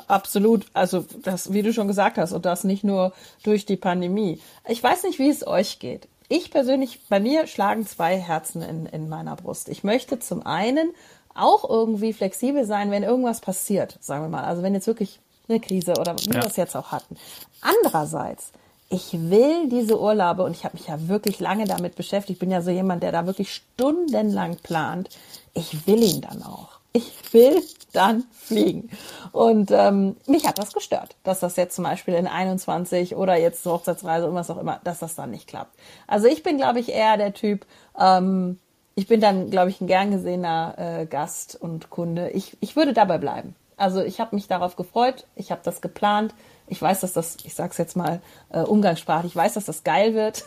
Absolut. 0.07 0.67
Also 0.75 1.07
das, 1.23 1.51
wie 1.51 1.63
du 1.63 1.73
schon 1.73 1.89
gesagt 1.89 2.19
hast, 2.19 2.33
und 2.33 2.45
das 2.45 2.65
nicht 2.65 2.85
nur 2.85 3.15
durch 3.43 3.65
die 3.65 3.77
Pandemie. 3.77 4.41
Ich 4.69 4.83
weiß 4.83 5.05
nicht, 5.05 5.19
wie 5.19 5.31
es 5.31 5.47
euch 5.47 5.79
geht. 5.79 6.09
Ich 6.29 6.51
persönlich, 6.51 7.01
bei 7.09 7.21
mir 7.21 7.47
schlagen 7.47 7.87
zwei 7.87 8.19
Herzen 8.19 8.61
in, 8.61 8.85
in 8.87 9.09
meiner 9.09 9.37
Brust. 9.37 9.71
Ich 9.71 9.83
möchte 9.83 10.19
zum 10.19 10.45
einen 10.45 10.93
auch 11.37 11.69
irgendwie 11.69 12.13
flexibel 12.13 12.65
sein, 12.65 12.91
wenn 12.91 13.03
irgendwas 13.03 13.41
passiert, 13.41 13.99
sagen 14.01 14.25
wir 14.25 14.29
mal. 14.29 14.45
Also 14.45 14.63
wenn 14.63 14.75
jetzt 14.75 14.87
wirklich 14.87 15.21
eine 15.49 15.61
Krise 15.61 15.93
oder 15.93 16.17
wie 16.19 16.29
ja. 16.31 16.35
wir 16.35 16.47
es 16.47 16.57
jetzt 16.57 16.77
auch 16.77 16.93
hatten. 16.93 17.17
Andererseits, 17.61 18.53
ich 18.89 19.13
will 19.13 19.69
diese 19.69 20.01
Urlaube 20.01 20.45
und 20.45 20.53
ich 20.53 20.65
habe 20.65 20.77
mich 20.77 20.89
ja 20.89 21.09
wirklich 21.09 21.41
lange 21.41 21.65
damit 21.65 21.97
beschäftigt. 21.97 22.37
Ich 22.37 22.39
bin 22.39 22.51
ja 22.51 22.63
so 22.63 22.71
jemand, 22.71 23.03
der 23.03 23.13
da 23.13 23.27
wirklich 23.27 23.53
stundenlang 23.53 24.57
plant. 24.57 25.09
Ich 25.55 25.87
will 25.87 26.03
ihn 26.03 26.21
dann 26.21 26.43
auch. 26.43 26.81
Ich 26.93 27.33
will 27.33 27.63
dann 27.93 28.25
fliegen. 28.33 28.91
Und 29.33 29.71
ähm, 29.71 30.17
mich 30.27 30.47
hat 30.47 30.59
das 30.59 30.73
gestört, 30.73 31.17
dass 31.25 31.41
das 31.41 31.57
jetzt 31.57 31.75
zum 31.75 31.85
Beispiel 31.85 32.15
in 32.15 32.27
21 32.27 33.17
oder 33.17 33.37
jetzt 33.37 33.63
zur 33.63 33.75
Hochzeitsreise 33.75 34.29
und 34.29 34.35
was 34.35 34.51
auch 34.51 34.59
immer, 34.59 34.81
dass 34.85 35.01
das 35.01 35.15
dann 35.15 35.31
nicht 35.31 35.47
klappt. 35.47 35.75
Also 36.07 36.27
ich 36.27 36.43
bin, 36.43 36.57
glaube 36.57 36.81
ich, 36.81 36.91
eher 36.91 37.17
der 37.17 37.35
Typ, 37.35 37.67
ähm, 37.99 38.59
ich 38.97 39.07
bin 39.07 39.21
dann, 39.21 39.51
glaube 39.51 39.71
ich, 39.71 39.81
ein 39.81 39.87
gern 39.87 40.11
gesehener 40.11 40.75
äh, 40.79 41.07
Gast 41.07 41.55
und 41.61 41.91
Kunde. 41.91 42.31
Ich, 42.31 42.57
ich 42.61 42.77
würde 42.77 42.95
dabei 42.95 43.19
bleiben. 43.19 43.55
Also 43.77 44.03
ich 44.03 44.21
habe 44.21 44.35
mich 44.35 44.49
darauf 44.49 44.75
gefreut, 44.75 45.27
ich 45.37 45.51
habe 45.53 45.61
das 45.63 45.83
geplant. 45.83 46.35
Ich 46.67 46.81
weiß, 46.81 47.01
dass 47.01 47.13
das, 47.13 47.37
ich 47.45 47.55
sag's 47.55 47.77
jetzt 47.77 47.95
mal 47.95 48.21
äh, 48.49 48.61
umgangssprachlich, 48.61 49.33
ich 49.33 49.37
weiß, 49.37 49.55
dass 49.55 49.67
das 49.67 49.85
geil 49.85 50.15
wird. 50.15 50.45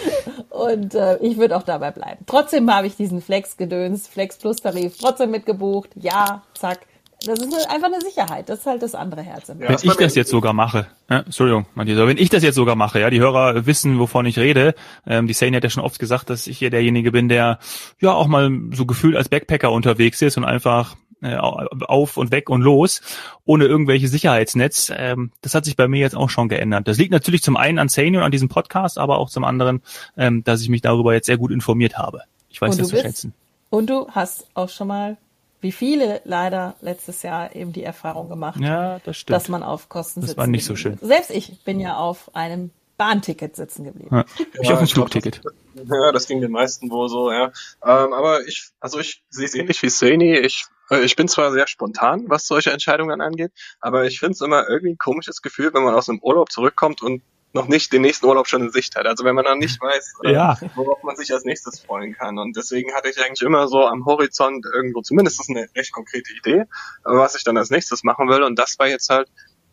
und 0.50 0.94
äh, 0.94 1.18
ich 1.18 1.36
würde 1.38 1.56
auch 1.56 1.64
dabei 1.64 1.90
bleiben. 1.90 2.24
Trotzdem 2.26 2.72
habe 2.72 2.86
ich 2.86 2.96
diesen 2.96 3.20
Flex-Gedöns, 3.20 4.06
Flex-Plus-Tarif 4.06 4.96
trotzdem 4.96 5.32
mitgebucht. 5.32 5.90
Ja, 5.96 6.42
zack. 6.54 6.86
Das 7.26 7.40
ist 7.40 7.68
einfach 7.68 7.88
eine 7.88 8.00
Sicherheit. 8.00 8.48
Das 8.48 8.60
ist 8.60 8.66
halt 8.66 8.80
das 8.80 8.94
andere 8.94 9.22
Herz. 9.22 9.48
Im 9.48 9.60
ja, 9.60 9.70
wenn 9.70 9.76
ich 9.82 9.96
das 9.96 10.14
jetzt 10.14 10.30
sogar 10.30 10.52
mache, 10.52 10.86
ja, 11.10 11.20
Entschuldigung, 11.20 11.66
Matthias, 11.74 11.98
wenn 11.98 12.16
ich 12.16 12.30
das 12.30 12.44
jetzt 12.44 12.54
sogar 12.54 12.76
mache, 12.76 13.00
ja, 13.00 13.10
die 13.10 13.18
Hörer 13.18 13.66
wissen, 13.66 13.98
wovon 13.98 14.24
ich 14.26 14.38
rede. 14.38 14.74
Ähm, 15.04 15.26
die 15.26 15.34
Sane 15.34 15.56
hat 15.56 15.64
ja 15.64 15.70
schon 15.70 15.82
oft 15.82 15.98
gesagt, 15.98 16.30
dass 16.30 16.46
ich 16.46 16.58
hier 16.58 16.70
derjenige 16.70 17.10
bin, 17.10 17.28
der 17.28 17.58
ja 18.00 18.12
auch 18.12 18.28
mal 18.28 18.50
so 18.72 18.86
gefühlt 18.86 19.16
als 19.16 19.28
Backpacker 19.28 19.72
unterwegs 19.72 20.22
ist 20.22 20.36
und 20.36 20.44
einfach 20.44 20.94
äh, 21.20 21.34
auf 21.34 22.16
und 22.16 22.30
weg 22.30 22.50
und 22.50 22.62
los, 22.62 23.00
ohne 23.44 23.64
irgendwelche 23.64 24.06
Sicherheitsnetz. 24.06 24.92
Ähm, 24.96 25.32
das 25.40 25.56
hat 25.56 25.64
sich 25.64 25.74
bei 25.74 25.88
mir 25.88 25.98
jetzt 25.98 26.14
auch 26.14 26.30
schon 26.30 26.48
geändert. 26.48 26.86
Das 26.86 26.98
liegt 26.98 27.10
natürlich 27.10 27.42
zum 27.42 27.56
einen 27.56 27.80
an 27.80 27.88
Sane 27.88 28.18
und 28.18 28.22
an 28.22 28.30
diesem 28.30 28.48
Podcast, 28.48 28.96
aber 28.96 29.18
auch 29.18 29.28
zum 29.28 29.42
anderen, 29.42 29.82
ähm, 30.16 30.44
dass 30.44 30.62
ich 30.62 30.68
mich 30.68 30.82
darüber 30.82 31.14
jetzt 31.14 31.26
sehr 31.26 31.36
gut 31.36 31.50
informiert 31.50 31.98
habe. 31.98 32.22
Ich 32.48 32.60
weiß 32.60 32.76
das 32.76 32.88
zu 32.88 32.96
schätzen. 32.96 33.34
Und 33.70 33.90
du 33.90 34.08
hast 34.10 34.46
auch 34.54 34.68
schon 34.68 34.86
mal 34.86 35.16
wie 35.60 35.72
viele 35.72 36.20
leider 36.24 36.76
letztes 36.80 37.22
Jahr 37.22 37.54
eben 37.54 37.72
die 37.72 37.82
Erfahrung 37.82 38.28
gemacht, 38.28 38.60
ja, 38.60 39.00
das 39.04 39.16
stimmt. 39.16 39.34
dass 39.34 39.48
man 39.48 39.62
auf 39.62 39.88
Kosten 39.88 40.20
sitzt. 40.20 40.32
Das 40.32 40.36
war 40.38 40.46
nicht 40.46 40.64
so 40.64 40.76
schön. 40.76 40.98
Selbst 41.00 41.30
ich 41.30 41.64
bin 41.64 41.80
ja 41.80 41.96
auf 41.96 42.34
einem 42.34 42.70
Bahnticket 42.96 43.56
sitzen 43.56 43.84
geblieben. 43.84 44.14
Ja, 44.14 44.24
ich 44.60 44.68
ja, 44.68 44.74
auf 44.74 44.80
ein 44.80 44.86
Flugticket. 44.86 45.40
Ja, 45.74 46.12
das 46.12 46.26
ging 46.26 46.40
den 46.40 46.50
meisten 46.50 46.90
wohl 46.90 47.08
so, 47.08 47.30
ja. 47.30 47.52
Ähm, 47.82 48.12
aber 48.12 48.46
ich, 48.46 48.70
also 48.80 48.98
ich 48.98 49.22
sehe 49.30 49.46
es 49.46 49.54
ähnlich 49.54 49.80
wie 49.82 49.88
Sani. 49.88 50.36
Ich, 50.36 50.66
äh, 50.90 51.02
ich 51.04 51.14
bin 51.14 51.28
zwar 51.28 51.52
sehr 51.52 51.68
spontan, 51.68 52.24
was 52.26 52.46
solche 52.46 52.72
Entscheidungen 52.72 53.20
angeht, 53.20 53.52
aber 53.80 54.04
ich 54.04 54.18
finde 54.18 54.32
es 54.32 54.40
immer 54.40 54.68
irgendwie 54.68 54.92
ein 54.92 54.98
komisches 54.98 55.42
Gefühl, 55.42 55.72
wenn 55.72 55.84
man 55.84 55.94
aus 55.94 56.08
einem 56.08 56.18
Urlaub 56.20 56.50
zurückkommt 56.50 57.00
und 57.00 57.22
noch 57.52 57.68
nicht 57.68 57.92
den 57.92 58.02
nächsten 58.02 58.26
Urlaub 58.26 58.46
schon 58.46 58.62
in 58.62 58.70
Sicht 58.70 58.94
hat. 58.96 59.06
Also 59.06 59.24
wenn 59.24 59.34
man 59.34 59.44
dann 59.44 59.58
nicht 59.58 59.80
weiß, 59.80 60.14
äh, 60.24 60.32
ja. 60.32 60.56
worauf 60.74 61.02
man 61.02 61.16
sich 61.16 61.32
als 61.32 61.44
nächstes 61.44 61.80
freuen 61.80 62.14
kann. 62.14 62.38
Und 62.38 62.56
deswegen 62.56 62.94
hatte 62.94 63.08
ich 63.08 63.18
eigentlich 63.18 63.42
immer 63.42 63.68
so 63.68 63.86
am 63.86 64.04
Horizont 64.04 64.66
irgendwo 64.74 65.00
zumindest 65.02 65.48
eine 65.48 65.68
recht 65.74 65.92
konkrete 65.92 66.32
Idee, 66.32 66.64
was 67.04 67.34
ich 67.34 67.44
dann 67.44 67.56
als 67.56 67.70
nächstes 67.70 68.04
machen 68.04 68.28
will. 68.28 68.42
Und 68.42 68.58
das 68.58 68.78
war 68.78 68.88
jetzt 68.88 69.08
halt 69.08 69.28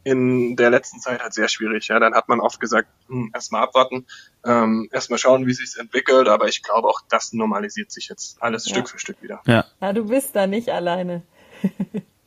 in 0.06 0.56
der 0.56 0.70
letzten 0.70 1.00
Zeit 1.00 1.22
halt 1.22 1.34
sehr 1.34 1.48
schwierig. 1.48 1.88
Ja, 1.88 2.00
dann 2.00 2.14
hat 2.14 2.30
man 2.30 2.40
oft 2.40 2.60
gesagt, 2.60 2.88
hm, 3.08 3.32
erstmal 3.34 3.64
abwarten, 3.64 4.06
ähm, 4.46 4.88
erstmal 4.92 5.18
schauen, 5.18 5.48
wie 5.48 5.54
sich's 5.54 5.76
entwickelt. 5.76 6.28
Aber 6.28 6.48
ich 6.48 6.62
glaube 6.62 6.88
auch, 6.88 7.02
das 7.10 7.34
normalisiert 7.34 7.92
sich 7.92 8.08
jetzt 8.08 8.42
alles 8.42 8.66
ja. 8.68 8.76
Stück 8.76 8.90
für 8.90 9.00
Stück 9.00 9.22
wieder. 9.24 9.42
Ja. 9.48 9.66
ja, 9.82 9.94
du 9.94 10.06
bist 10.06 10.36
da 10.36 10.46
nicht 10.46 10.70
alleine. 10.70 11.24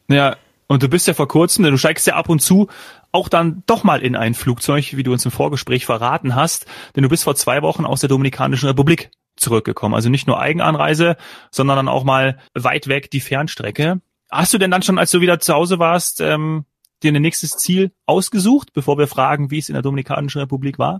ja, 0.09 0.37
und 0.69 0.83
du 0.83 0.89
bist 0.89 1.09
ja 1.09 1.15
vor 1.15 1.29
kurzem, 1.29 1.65
du 1.65 1.77
steigst 1.77 2.07
ja 2.07 2.15
ab 2.15 2.29
und 2.29 2.41
zu 2.41 2.69
auch 3.11 3.29
dann 3.29 3.63
doch 3.67 3.85
mal 3.85 4.03
in 4.03 4.15
ein 4.15 4.35
Flugzeug, 4.35 4.97
wie 4.97 5.03
du 5.03 5.13
uns 5.13 5.25
im 5.25 5.31
Vorgespräch 5.31 5.87
verraten 5.87 6.35
hast, 6.35 6.67
denn 6.95 7.03
du 7.03 7.09
bist 7.09 7.25
vor 7.25 7.35
zwei 7.35 7.63
Wochen 7.63 7.87
aus 7.87 8.01
der 8.01 8.11
Dominikanischen 8.11 8.69
Republik 8.69 9.11
zurückgekommen. 9.37 9.95
Also 9.95 10.11
nicht 10.11 10.27
nur 10.27 10.39
Eigenanreise, 10.39 11.17
sondern 11.51 11.77
dann 11.77 11.89
auch 11.89 12.05
mal 12.05 12.39
weit 12.55 12.87
weg 12.87 13.11
die 13.11 13.21
Fernstrecke. 13.21 14.01
Hast 14.31 14.53
du 14.53 14.59
denn 14.59 14.71
dann 14.71 14.83
schon, 14.83 14.99
als 14.99 15.11
du 15.11 15.21
wieder 15.21 15.41
zu 15.41 15.55
Hause 15.55 15.79
warst, 15.79 16.21
ähm, 16.21 16.67
dir 17.03 17.13
ein 17.13 17.23
nächstes 17.23 17.57
Ziel 17.57 17.93
ausgesucht, 18.05 18.73
bevor 18.75 18.99
wir 18.99 19.07
fragen, 19.07 19.51
wie 19.51 19.59
es 19.59 19.71
in 19.71 19.75
der 19.75 19.83
Dominikanischen 19.83 20.41
Republik 20.41 20.79
war? 20.79 20.99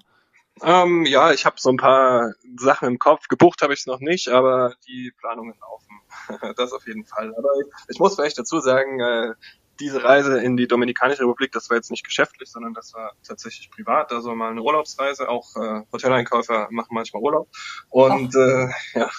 Ähm, 0.63 1.07
ja, 1.07 1.33
ich 1.33 1.45
habe 1.47 1.57
so 1.59 1.71
ein 1.71 1.77
paar 1.77 2.33
Sachen 2.57 2.89
im 2.89 2.99
Kopf. 2.99 3.29
Gebucht 3.29 3.63
habe 3.63 3.73
ich 3.73 3.81
es 3.81 3.87
noch 3.87 4.01
nicht, 4.01 4.29
aber 4.29 4.75
die 4.87 5.13
Planungen 5.19 5.55
laufen. 5.61 6.55
das 6.57 6.73
auf 6.73 6.87
jeden 6.87 7.05
Fall. 7.05 7.35
Aber 7.37 7.49
ich, 7.89 7.99
muss 7.99 8.17
vielleicht 8.17 8.39
dazu 8.39 8.61
sagen, 8.61 9.01
äh, 9.01 9.35
diese 9.81 10.03
Reise 10.03 10.41
in 10.41 10.57
die 10.57 10.67
Dominikanische 10.67 11.23
Republik, 11.23 11.53
das 11.53 11.71
war 11.71 11.77
jetzt 11.77 11.91
nicht 11.91 12.05
geschäftlich, 12.05 12.51
sondern 12.51 12.75
das 12.75 12.95
war 12.95 13.13
tatsächlich 13.27 13.71
privat, 13.71 14.13
also 14.13 14.35
mal 14.35 14.51
eine 14.51 14.63
Urlaubsreise. 14.63 15.29
Auch 15.29 15.55
äh, 15.57 15.83
Hoteleinkäufer 15.93 16.69
machen 16.71 16.89
manchmal 16.91 17.23
Urlaub. 17.23 17.49
Und 17.91 18.35
äh, 18.35 18.69
ja. 18.95 19.11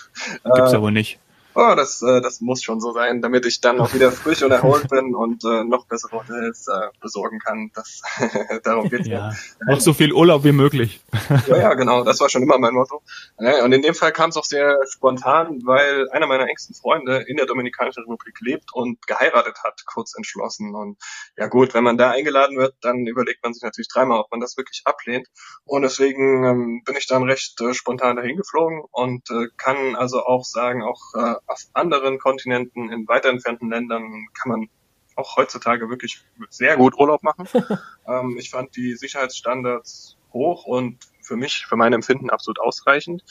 Gibt's 0.43 0.73
äh, 0.73 0.75
aber 0.75 0.91
nicht 0.91 1.19
oh, 1.55 1.73
das, 1.75 2.01
äh, 2.01 2.21
das 2.21 2.41
muss 2.41 2.63
schon 2.63 2.79
so 2.79 2.91
sein, 2.93 3.21
damit 3.21 3.45
ich 3.45 3.61
dann 3.61 3.79
auch 3.79 3.93
wieder 3.93 4.11
frisch 4.11 4.43
und 4.43 4.51
erholt 4.51 4.89
bin 4.89 5.15
und 5.15 5.43
äh, 5.43 5.63
noch 5.63 5.85
bessere 5.85 6.19
Hotels 6.19 6.67
äh, 6.67 6.87
besorgen 7.01 7.39
kann. 7.39 7.71
Das, 7.73 8.01
darum 8.63 8.89
geht's 8.89 9.07
ja. 9.07 9.33
Noch 9.67 9.79
so 9.79 9.93
viel 9.93 10.13
Urlaub 10.13 10.43
wie 10.43 10.51
möglich. 10.51 11.01
ja, 11.47 11.57
ja, 11.57 11.73
genau. 11.73 12.03
Das 12.03 12.19
war 12.19 12.29
schon 12.29 12.43
immer 12.43 12.57
mein 12.57 12.73
Motto. 12.73 13.01
Und 13.37 13.71
in 13.71 13.81
dem 13.81 13.93
Fall 13.93 14.11
kam 14.11 14.29
es 14.29 14.37
auch 14.37 14.45
sehr 14.45 14.77
spontan, 14.89 15.61
weil 15.65 16.09
einer 16.09 16.27
meiner 16.27 16.47
engsten 16.47 16.75
Freunde 16.75 17.25
in 17.27 17.37
der 17.37 17.45
Dominikanischen 17.45 18.03
Republik 18.03 18.39
lebt 18.41 18.73
und 18.73 19.05
geheiratet 19.07 19.57
hat, 19.63 19.85
kurz 19.85 20.15
entschlossen. 20.15 20.75
Und 20.75 20.97
ja 21.37 21.47
gut, 21.47 21.73
wenn 21.73 21.83
man 21.83 21.97
da 21.97 22.11
eingeladen 22.11 22.57
wird, 22.57 22.75
dann 22.81 23.05
überlegt 23.05 23.43
man 23.43 23.53
sich 23.53 23.63
natürlich 23.63 23.87
dreimal, 23.87 24.19
ob 24.19 24.31
man 24.31 24.39
das 24.39 24.57
wirklich 24.57 24.81
ablehnt. 24.85 25.27
Und 25.65 25.81
deswegen 25.81 26.45
ähm, 26.45 26.81
bin 26.85 26.95
ich 26.95 27.07
dann 27.07 27.23
recht 27.23 27.59
äh, 27.61 27.73
spontan 27.73 28.15
dahin 28.15 28.37
geflogen 28.37 28.83
und 28.91 29.29
äh, 29.29 29.47
kann 29.57 29.95
also 29.95 30.23
auch 30.23 30.43
sagen, 30.43 30.83
auch 30.83 31.01
äh, 31.15 31.38
auf 31.47 31.67
anderen 31.73 32.19
Kontinenten, 32.19 32.91
in 32.91 33.07
weiter 33.07 33.29
entfernten 33.29 33.69
Ländern 33.69 34.27
kann 34.33 34.51
man 34.51 34.69
auch 35.15 35.35
heutzutage 35.37 35.89
wirklich 35.89 36.23
sehr 36.49 36.77
gut 36.77 36.97
Urlaub 36.97 37.23
machen. 37.23 37.47
ähm, 38.07 38.37
ich 38.39 38.49
fand 38.49 38.75
die 38.75 38.95
Sicherheitsstandards 38.95 40.17
hoch 40.33 40.65
und 40.65 40.97
für 41.21 41.35
mich, 41.35 41.65
für 41.67 41.75
mein 41.75 41.93
Empfinden 41.93 42.29
absolut 42.29 42.59
ausreichend. 42.59 43.23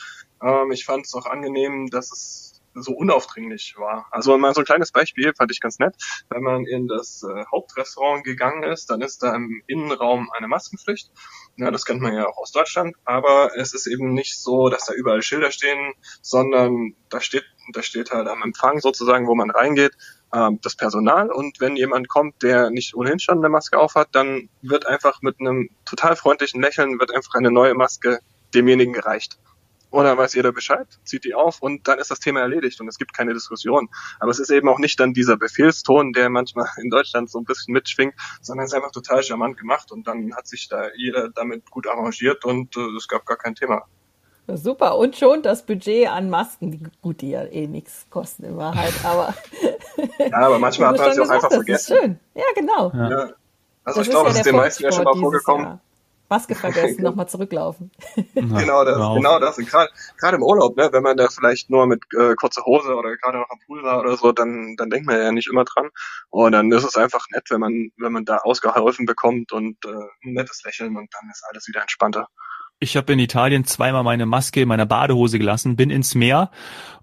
Ähm, 0.42 0.70
ich 0.70 0.84
fand 0.84 1.06
es 1.06 1.14
auch 1.14 1.26
angenehm, 1.26 1.88
dass 1.88 2.12
es 2.12 2.47
so 2.82 2.92
unaufdringlich 2.92 3.74
war. 3.78 4.06
Also 4.10 4.36
mal 4.38 4.54
so 4.54 4.60
ein 4.60 4.66
kleines 4.66 4.92
Beispiel 4.92 5.32
fand 5.34 5.50
ich 5.50 5.60
ganz 5.60 5.78
nett. 5.78 5.94
Wenn 6.30 6.42
man 6.42 6.64
in 6.66 6.88
das 6.88 7.22
äh, 7.22 7.44
Hauptrestaurant 7.50 8.24
gegangen 8.24 8.62
ist, 8.62 8.90
dann 8.90 9.00
ist 9.00 9.22
da 9.22 9.34
im 9.34 9.62
Innenraum 9.66 10.30
eine 10.36 10.48
Maskenpflicht. 10.48 11.10
Ja, 11.56 11.70
das 11.70 11.84
kennt 11.84 12.00
man 12.00 12.14
ja 12.14 12.26
auch 12.26 12.38
aus 12.38 12.52
Deutschland. 12.52 12.96
Aber 13.04 13.56
es 13.56 13.74
ist 13.74 13.86
eben 13.86 14.14
nicht 14.14 14.38
so, 14.38 14.68
dass 14.68 14.86
da 14.86 14.94
überall 14.94 15.22
Schilder 15.22 15.50
stehen, 15.50 15.94
sondern 16.22 16.94
da 17.08 17.20
steht 17.20 17.44
da 17.72 17.82
steht 17.82 18.10
halt 18.10 18.28
am 18.28 18.42
Empfang 18.42 18.80
sozusagen, 18.80 19.26
wo 19.26 19.34
man 19.34 19.50
reingeht, 19.50 19.92
ähm, 20.32 20.58
das 20.62 20.76
Personal. 20.76 21.30
Und 21.30 21.60
wenn 21.60 21.76
jemand 21.76 22.08
kommt, 22.08 22.42
der 22.42 22.70
nicht 22.70 22.94
ohnehin 22.94 23.18
schon 23.18 23.38
eine 23.38 23.48
Maske 23.48 23.78
aufhat, 23.78 24.08
dann 24.12 24.48
wird 24.62 24.86
einfach 24.86 25.22
mit 25.22 25.40
einem 25.40 25.70
total 25.84 26.16
freundlichen 26.16 26.62
Lächeln, 26.62 26.98
wird 26.98 27.14
einfach 27.14 27.34
eine 27.34 27.50
neue 27.50 27.74
Maske 27.74 28.20
demjenigen 28.54 28.92
gereicht. 28.92 29.38
Und 29.90 30.04
dann 30.04 30.18
weiß 30.18 30.34
jeder 30.34 30.52
Bescheid, 30.52 30.86
zieht 31.04 31.24
die 31.24 31.34
auf 31.34 31.62
und 31.62 31.88
dann 31.88 31.98
ist 31.98 32.10
das 32.10 32.20
Thema 32.20 32.40
erledigt 32.40 32.80
und 32.80 32.88
es 32.88 32.98
gibt 32.98 33.14
keine 33.14 33.32
Diskussion. 33.32 33.88
Aber 34.20 34.30
es 34.30 34.38
ist 34.38 34.50
eben 34.50 34.68
auch 34.68 34.78
nicht 34.78 35.00
dann 35.00 35.14
dieser 35.14 35.36
Befehlston, 35.36 36.12
der 36.12 36.28
manchmal 36.28 36.68
in 36.76 36.90
Deutschland 36.90 37.30
so 37.30 37.38
ein 37.38 37.44
bisschen 37.44 37.72
mitschwingt, 37.72 38.14
sondern 38.42 38.66
es 38.66 38.72
ist 38.72 38.76
einfach 38.76 38.92
total 38.92 39.22
charmant 39.22 39.56
gemacht 39.56 39.90
und 39.90 40.06
dann 40.06 40.34
hat 40.34 40.46
sich 40.46 40.68
da 40.68 40.88
jeder 40.94 41.30
damit 41.30 41.70
gut 41.70 41.86
arrangiert 41.86 42.44
und 42.44 42.76
äh, 42.76 42.96
es 42.96 43.08
gab 43.08 43.24
gar 43.24 43.38
kein 43.38 43.54
Thema. 43.54 43.86
Super. 44.56 44.96
Und 44.96 45.16
schon 45.16 45.42
das 45.42 45.62
Budget 45.62 46.08
an 46.08 46.30
Masken, 46.30 46.70
die, 46.70 46.82
gut, 47.02 47.20
die 47.20 47.30
ja 47.30 47.44
eh 47.44 47.66
nichts 47.66 48.06
kosten 48.08 48.44
in 48.44 48.56
Wahrheit, 48.56 48.94
aber. 49.04 49.34
ja, 50.18 50.38
aber 50.38 50.58
manchmal 50.58 50.88
hat 50.92 50.98
man 50.98 51.12
sie 51.12 51.20
auch 51.20 51.28
einfach 51.28 51.50
vergessen. 51.50 51.94
Das 51.94 51.98
ist 51.98 52.02
schön. 52.02 52.20
Ja, 52.34 52.44
genau. 52.54 52.92
Ja. 52.94 53.30
Also 53.84 54.00
das 54.00 54.06
ich 54.06 54.10
glaube, 54.10 54.30
es 54.30 54.36
ist 54.36 54.46
den 54.46 54.56
meisten 54.56 54.84
ja 54.84 54.92
schon 54.92 55.04
mal 55.04 55.16
vorgekommen. 55.16 55.66
Jahr. 55.66 55.80
Maske 56.28 56.54
vergessen, 56.54 57.02
nochmal 57.02 57.28
zurücklaufen. 57.28 57.90
genau 58.34 58.84
das, 58.84 58.96
genau 58.96 59.38
das. 59.38 59.56
Gerade 59.56 60.36
im 60.36 60.42
Urlaub, 60.42 60.76
ne, 60.76 60.88
wenn 60.92 61.02
man 61.02 61.16
da 61.16 61.28
vielleicht 61.28 61.70
nur 61.70 61.86
mit 61.86 62.02
äh, 62.18 62.34
kurzer 62.34 62.64
Hose 62.64 62.94
oder 62.94 63.16
gerade 63.16 63.38
noch 63.38 63.50
am 63.50 63.58
Pool 63.66 63.82
war 63.82 64.00
oder 64.00 64.16
so, 64.16 64.32
dann, 64.32 64.76
dann 64.76 64.90
denkt 64.90 65.06
man 65.06 65.18
ja 65.18 65.32
nicht 65.32 65.48
immer 65.48 65.64
dran. 65.64 65.88
Und 66.30 66.52
dann 66.52 66.70
ist 66.72 66.84
es 66.84 66.96
einfach 66.96 67.24
nett, 67.30 67.44
wenn 67.50 67.60
man, 67.60 67.90
wenn 67.96 68.12
man 68.12 68.24
da 68.24 68.38
ausgeholfen 68.38 69.06
bekommt 69.06 69.52
und 69.52 69.76
äh, 69.84 69.88
ein 70.24 70.34
nettes 70.34 70.62
Lächeln 70.64 70.96
und 70.96 71.08
dann 71.12 71.30
ist 71.30 71.44
alles 71.48 71.66
wieder 71.68 71.80
entspannter. 71.80 72.28
Ich 72.80 72.96
habe 72.96 73.12
in 73.12 73.18
Italien 73.18 73.64
zweimal 73.64 74.04
meine 74.04 74.24
Maske 74.24 74.60
in 74.60 74.68
meiner 74.68 74.86
Badehose 74.86 75.38
gelassen, 75.38 75.74
bin 75.74 75.90
ins 75.90 76.14
Meer 76.14 76.50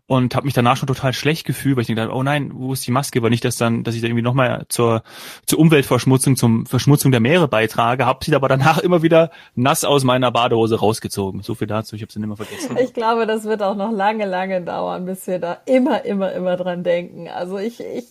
und 0.08 0.36
habe 0.36 0.46
mich 0.46 0.54
danach 0.54 0.78
schon 0.78 0.88
total 0.88 1.14
schlecht 1.14 1.46
gefühlt, 1.46 1.78
weil 1.78 1.82
ich 1.82 1.96
dachte, 1.96 2.14
oh 2.14 2.22
nein, 2.22 2.52
wo 2.54 2.74
ist 2.74 2.86
die 2.86 2.92
Maske? 2.92 3.24
Weil 3.24 3.32
nicht, 3.32 3.44
dass 3.44 3.58
dann, 3.58 3.84
dass 3.84 3.96
ich 3.96 4.02
da 4.02 4.08
irgendwie 4.08 4.22
nochmal 4.22 4.66
zur, 4.70 5.02
zur 5.48 5.58
Umweltverschmutzung, 5.58 6.36
zum 6.36 6.68
Verschmutzung 6.68 7.12
der 7.12 7.22
Meere 7.22 7.48
beitrage, 7.48 8.06
habe 8.06 8.24
sie 8.24 8.36
aber 8.36 8.48
danach 8.48 8.78
immer 8.78 9.02
wieder 9.02 9.32
nass 9.56 9.84
aus 9.84 10.04
meiner 10.04 10.32
Badehose 10.32 10.80
rausgezogen. 10.80 11.42
So 11.42 11.56
viel 11.56 11.68
dazu, 11.68 11.96
ich 11.96 12.04
habe 12.04 12.12
sie 12.12 12.20
mehr 12.20 12.36
vergessen. 12.36 12.78
Ich 12.78 12.94
glaube, 12.94 13.26
das 13.26 13.46
wird 13.46 13.64
auch 13.64 13.76
noch 13.76 13.92
lange, 13.92 14.26
lange 14.26 14.62
dauern, 14.62 15.06
bis 15.06 15.26
wir 15.26 15.40
da 15.40 15.58
immer, 15.66 16.06
immer, 16.06 16.32
immer 16.34 16.56
dran 16.56 16.84
denken. 16.84 17.28
Also 17.28 17.58
ich, 17.58 17.80
ich, 17.80 18.06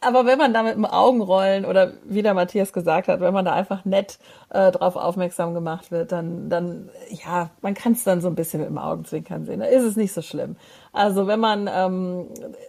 aber 0.00 0.26
wenn 0.26 0.38
man 0.38 0.54
da 0.54 0.62
mit 0.62 0.74
dem 0.74 0.84
Augenrollen 0.84 1.64
oder 1.64 1.94
wie 2.04 2.22
der 2.22 2.34
Matthias 2.34 2.72
gesagt 2.72 3.08
hat, 3.08 3.20
wenn 3.20 3.34
man 3.34 3.44
da 3.44 3.54
einfach 3.54 3.84
nett 3.84 4.18
äh, 4.50 4.70
drauf 4.70 4.94
aufmerksam 4.94 5.52
gemacht 5.52 5.90
wird, 5.90 6.12
dann, 6.12 6.48
dann, 6.48 6.90
ja, 7.10 7.50
man 7.60 7.74
kann 7.74 7.92
es 7.92 8.04
dann 8.04 8.20
so 8.20 8.28
ein 8.28 8.36
bisschen 8.36 8.60
mit 8.60 8.68
dem 8.68 8.78
Augenzwinkern 8.78 9.44
sehen. 9.44 9.60
Da 9.60 9.66
ist 9.66 9.82
es 9.82 9.96
nicht 9.96 10.12
so 10.12 10.22
schlimm. 10.22 10.56
Also 10.94 11.26
wenn 11.26 11.40
man 11.40 11.68
ähm, 11.70 12.28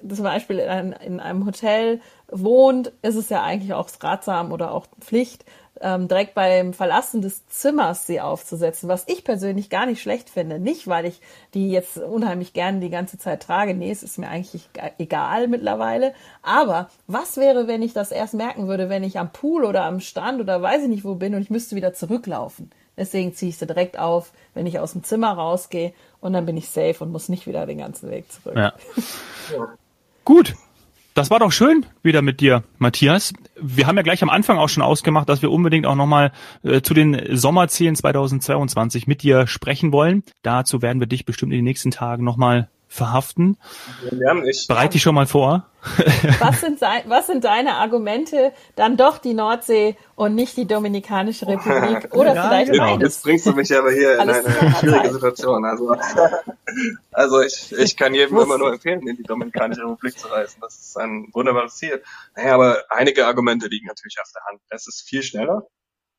zum 0.09 0.23
Beispiel 0.23 0.57
in, 0.57 0.93
in 0.93 1.19
einem 1.19 1.45
Hotel 1.45 2.01
wohnt, 2.27 2.91
ist 3.03 3.15
es 3.15 3.29
ja 3.29 3.43
eigentlich 3.43 3.73
auch 3.73 3.87
ratsam 4.01 4.51
oder 4.51 4.73
auch 4.73 4.87
Pflicht, 4.99 5.45
ähm, 5.79 6.07
direkt 6.07 6.33
beim 6.33 6.73
Verlassen 6.73 7.21
des 7.21 7.47
Zimmers 7.49 8.07
sie 8.07 8.21
aufzusetzen, 8.21 8.89
was 8.89 9.03
ich 9.07 9.23
persönlich 9.23 9.69
gar 9.69 9.85
nicht 9.85 10.01
schlecht 10.01 10.31
finde. 10.31 10.57
Nicht, 10.57 10.87
weil 10.87 11.05
ich 11.05 11.21
die 11.53 11.69
jetzt 11.69 11.97
unheimlich 11.97 12.53
gerne 12.53 12.79
die 12.79 12.89
ganze 12.89 13.19
Zeit 13.19 13.43
trage. 13.43 13.75
Nee, 13.75 13.91
es 13.91 14.01
ist 14.01 14.17
mir 14.17 14.27
eigentlich 14.29 14.69
egal 14.97 15.47
mittlerweile. 15.47 16.13
Aber 16.41 16.89
was 17.05 17.37
wäre, 17.37 17.67
wenn 17.67 17.83
ich 17.83 17.93
das 17.93 18.11
erst 18.11 18.33
merken 18.33 18.67
würde, 18.67 18.89
wenn 18.89 19.03
ich 19.03 19.19
am 19.19 19.31
Pool 19.33 19.65
oder 19.65 19.83
am 19.83 19.99
Strand 19.99 20.41
oder 20.41 20.61
weiß 20.63 20.83
ich 20.83 20.89
nicht 20.89 21.05
wo 21.05 21.13
bin 21.13 21.35
und 21.35 21.43
ich 21.43 21.51
müsste 21.51 21.75
wieder 21.75 21.93
zurücklaufen? 21.93 22.71
Deswegen 22.97 23.33
ziehe 23.33 23.49
ich 23.49 23.57
sie 23.57 23.67
direkt 23.67 23.99
auf, 23.99 24.31
wenn 24.53 24.65
ich 24.65 24.79
aus 24.79 24.93
dem 24.93 25.03
Zimmer 25.03 25.33
rausgehe 25.33 25.93
und 26.25 26.33
dann 26.33 26.45
bin 26.45 26.57
ich 26.57 26.69
safe 26.69 26.95
und 26.99 27.11
muss 27.11 27.29
nicht 27.29 27.45
wieder 27.47 27.65
den 27.65 27.77
ganzen 27.77 28.09
Weg 28.09 28.31
zurück. 28.31 28.55
Ja. 29.51 29.67
Gut. 30.23 30.55
Das 31.13 31.29
war 31.29 31.39
doch 31.39 31.51
schön 31.51 31.85
wieder 32.03 32.21
mit 32.21 32.41
dir, 32.41 32.63
Matthias. 32.77 33.31
Wir 33.61 33.87
haben 33.87 33.95
ja 33.95 34.01
gleich 34.01 34.21
am 34.21 34.29
Anfang 34.29 34.57
auch 34.57 34.67
schon 34.67 34.83
ausgemacht, 34.83 35.29
dass 35.29 35.41
wir 35.41 35.49
unbedingt 35.49 35.85
auch 35.85 35.95
nochmal 35.95 36.33
äh, 36.63 36.81
zu 36.81 36.93
den 36.93 37.37
Sommerzielen 37.37 37.95
2022 37.95 39.07
mit 39.07 39.23
dir 39.23 39.47
sprechen 39.47 39.93
wollen. 39.93 40.23
Dazu 40.41 40.81
werden 40.81 40.99
wir 40.99 41.07
dich 41.07 41.23
bestimmt 41.23 41.53
in 41.53 41.59
den 41.59 41.63
nächsten 41.63 41.91
Tagen 41.91 42.25
nochmal 42.25 42.69
verhaften. 42.95 43.57
Ja, 44.11 44.35
ich, 44.43 44.67
Bereite 44.67 44.93
dich 44.93 45.01
schon 45.01 45.15
mal 45.15 45.27
vor. 45.27 45.69
Was 46.39 46.61
sind, 46.61 46.81
was 46.81 47.27
sind 47.27 47.43
deine 47.43 47.75
Argumente, 47.75 48.53
dann 48.75 48.97
doch 48.97 49.19
die 49.19 49.35
Nordsee 49.35 49.95
und 50.15 50.33
nicht 50.33 50.57
die 50.57 50.65
Dominikanische 50.65 51.47
Republik 51.47 52.11
oder 52.15 52.33
ja, 52.33 52.47
vielleicht 52.47 52.71
genau. 52.71 52.95
beides? 52.95 53.15
Jetzt 53.17 53.23
bringst 53.23 53.45
du 53.45 53.51
mich 53.51 53.71
aber 53.77 53.91
hier 53.91 54.15
in 54.15 54.21
eine 54.21 54.73
schwierige 54.79 55.13
Situation. 55.13 55.63
Also, 55.63 55.95
also 57.11 57.41
ich, 57.41 57.71
ich 57.77 57.95
kann 57.95 58.15
jedem 58.15 58.35
immer 58.35 58.57
nur 58.57 58.73
empfehlen, 58.73 59.07
in 59.07 59.15
die 59.15 59.23
Dominikanische 59.23 59.83
Republik 59.83 60.17
zu 60.17 60.27
reisen. 60.27 60.59
Das 60.59 60.73
ist 60.73 60.97
ein 60.97 61.29
wunderbares 61.33 61.75
Ziel. 61.75 62.01
Naja, 62.35 62.55
aber 62.55 62.83
einige 62.89 63.27
Argumente 63.27 63.67
liegen 63.67 63.85
natürlich 63.85 64.17
auf 64.19 64.31
der 64.33 64.43
Hand. 64.45 64.61
Es 64.69 64.87
ist 64.87 65.07
viel 65.07 65.21
schneller. 65.21 65.67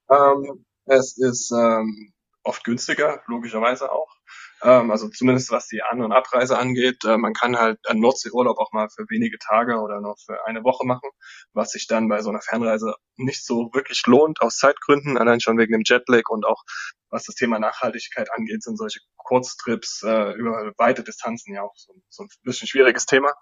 Ähm, 0.09 0.65
es 0.85 1.19
ist 1.19 1.51
ähm, 1.51 2.13
oft 2.45 2.63
günstiger, 2.63 3.21
logischerweise 3.27 3.91
auch. 3.91 4.16
Ähm, 4.63 4.91
also 4.91 5.09
zumindest 5.09 5.51
was 5.51 5.69
die 5.69 5.83
An- 5.83 6.03
und 6.03 6.13
Abreise 6.13 6.59
angeht. 6.59 7.05
Äh, 7.05 7.19
man 7.19 7.35
kann 7.35 7.57
halt 7.57 7.79
einen 7.89 8.01
Nordseeurlaub 8.01 8.59
auch 8.59 8.73
mal 8.73 8.89
für 8.89 9.05
wenige 9.09 9.39
Tage 9.39 9.79
oder 9.81 10.01
noch 10.01 10.17
für 10.25 10.47
eine 10.47 10.65
Woche 10.65 10.87
machen, 10.87 11.11
was 11.53 11.73
sich 11.73 11.87
dann 11.87 12.09
bei 12.09 12.23
so 12.23 12.31
einer 12.31 12.41
Fernreise 12.41 12.95
nicht 13.17 13.45
so 13.45 13.71
wirklich 13.73 14.03
lohnt, 14.07 14.41
aus 14.41 14.57
Zeitgründen, 14.57 15.19
allein 15.19 15.41
schon 15.41 15.59
wegen 15.59 15.73
dem 15.73 15.83
Jetlag 15.85 16.29
und 16.29 16.47
auch 16.47 16.63
was 17.11 17.25
das 17.25 17.35
Thema 17.35 17.59
Nachhaltigkeit 17.59 18.29
angeht, 18.37 18.63
sind 18.63 18.77
solche 18.77 19.01
Kurztrips 19.17 20.03
äh, 20.03 20.33
über 20.33 20.73
weite 20.77 21.05
Distanzen 21.05 21.55
ja 21.55 21.63
auch 21.63 21.75
so, 21.77 21.95
so 22.09 22.25
ein 22.25 22.29
bisschen 22.43 22.69
schwieriges 22.69 23.07
Thema. 23.07 23.33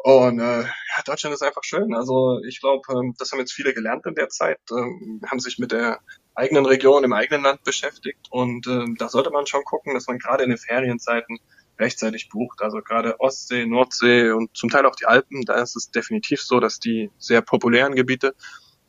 Und 0.00 0.38
äh, 0.38 0.62
ja, 0.62 1.02
Deutschland 1.04 1.34
ist 1.34 1.42
einfach 1.42 1.64
schön. 1.64 1.92
Also 1.94 2.40
ich 2.46 2.60
glaube, 2.60 2.82
ähm, 2.92 3.14
das 3.18 3.32
haben 3.32 3.40
jetzt 3.40 3.52
viele 3.52 3.74
gelernt 3.74 4.06
in 4.06 4.14
der 4.14 4.28
Zeit, 4.28 4.60
ähm, 4.70 5.20
haben 5.26 5.40
sich 5.40 5.58
mit 5.58 5.72
der 5.72 6.00
eigenen 6.38 6.66
Region 6.66 7.04
im 7.04 7.12
eigenen 7.12 7.42
Land 7.42 7.64
beschäftigt. 7.64 8.28
Und 8.30 8.66
äh, 8.66 8.84
da 8.96 9.08
sollte 9.08 9.30
man 9.30 9.46
schon 9.46 9.64
gucken, 9.64 9.94
dass 9.94 10.06
man 10.06 10.18
gerade 10.18 10.44
in 10.44 10.50
den 10.50 10.58
Ferienzeiten 10.58 11.38
rechtzeitig 11.78 12.28
bucht. 12.28 12.62
Also 12.62 12.80
gerade 12.80 13.20
Ostsee, 13.20 13.66
Nordsee 13.66 14.30
und 14.30 14.56
zum 14.56 14.70
Teil 14.70 14.86
auch 14.86 14.96
die 14.96 15.06
Alpen, 15.06 15.42
da 15.42 15.54
ist 15.54 15.76
es 15.76 15.90
definitiv 15.90 16.40
so, 16.40 16.60
dass 16.60 16.78
die 16.78 17.10
sehr 17.18 17.42
populären 17.42 17.94
Gebiete 17.94 18.34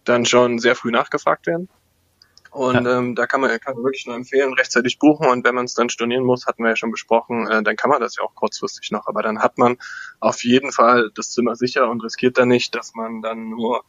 dann 0.03 0.25
schon 0.25 0.59
sehr 0.59 0.75
früh 0.75 0.91
nachgefragt 0.91 1.47
werden. 1.47 1.69
Und 2.51 2.85
ja. 2.85 2.97
ähm, 2.97 3.13
da 3.13 3.27
kann 3.27 3.41
man, 3.41 3.51
kann 3.59 3.75
man 3.75 3.83
wirklich 3.83 4.07
nur 4.07 4.15
empfehlen, 4.15 4.53
rechtzeitig 4.53 4.97
buchen. 4.97 5.27
Und 5.27 5.45
wenn 5.45 5.53
man 5.53 5.65
es 5.65 5.75
dann 5.75 5.89
stornieren 5.89 6.23
muss, 6.23 6.47
hatten 6.47 6.63
wir 6.63 6.69
ja 6.69 6.75
schon 6.75 6.91
besprochen, 6.91 7.47
äh, 7.47 7.61
dann 7.61 7.75
kann 7.75 7.91
man 7.91 8.01
das 8.01 8.15
ja 8.15 8.23
auch 8.23 8.33
kurzfristig 8.33 8.89
noch. 8.91 9.05
Aber 9.07 9.21
dann 9.21 9.39
hat 9.39 9.57
man 9.57 9.77
auf 10.19 10.43
jeden 10.43 10.71
Fall 10.71 11.11
das 11.13 11.29
Zimmer 11.31 11.55
sicher 11.55 11.89
und 11.89 12.03
riskiert 12.03 12.37
dann 12.39 12.47
nicht, 12.47 12.73
dass 12.73 12.95
man 12.95 13.21
dann 13.21 13.49
nur 13.49 13.83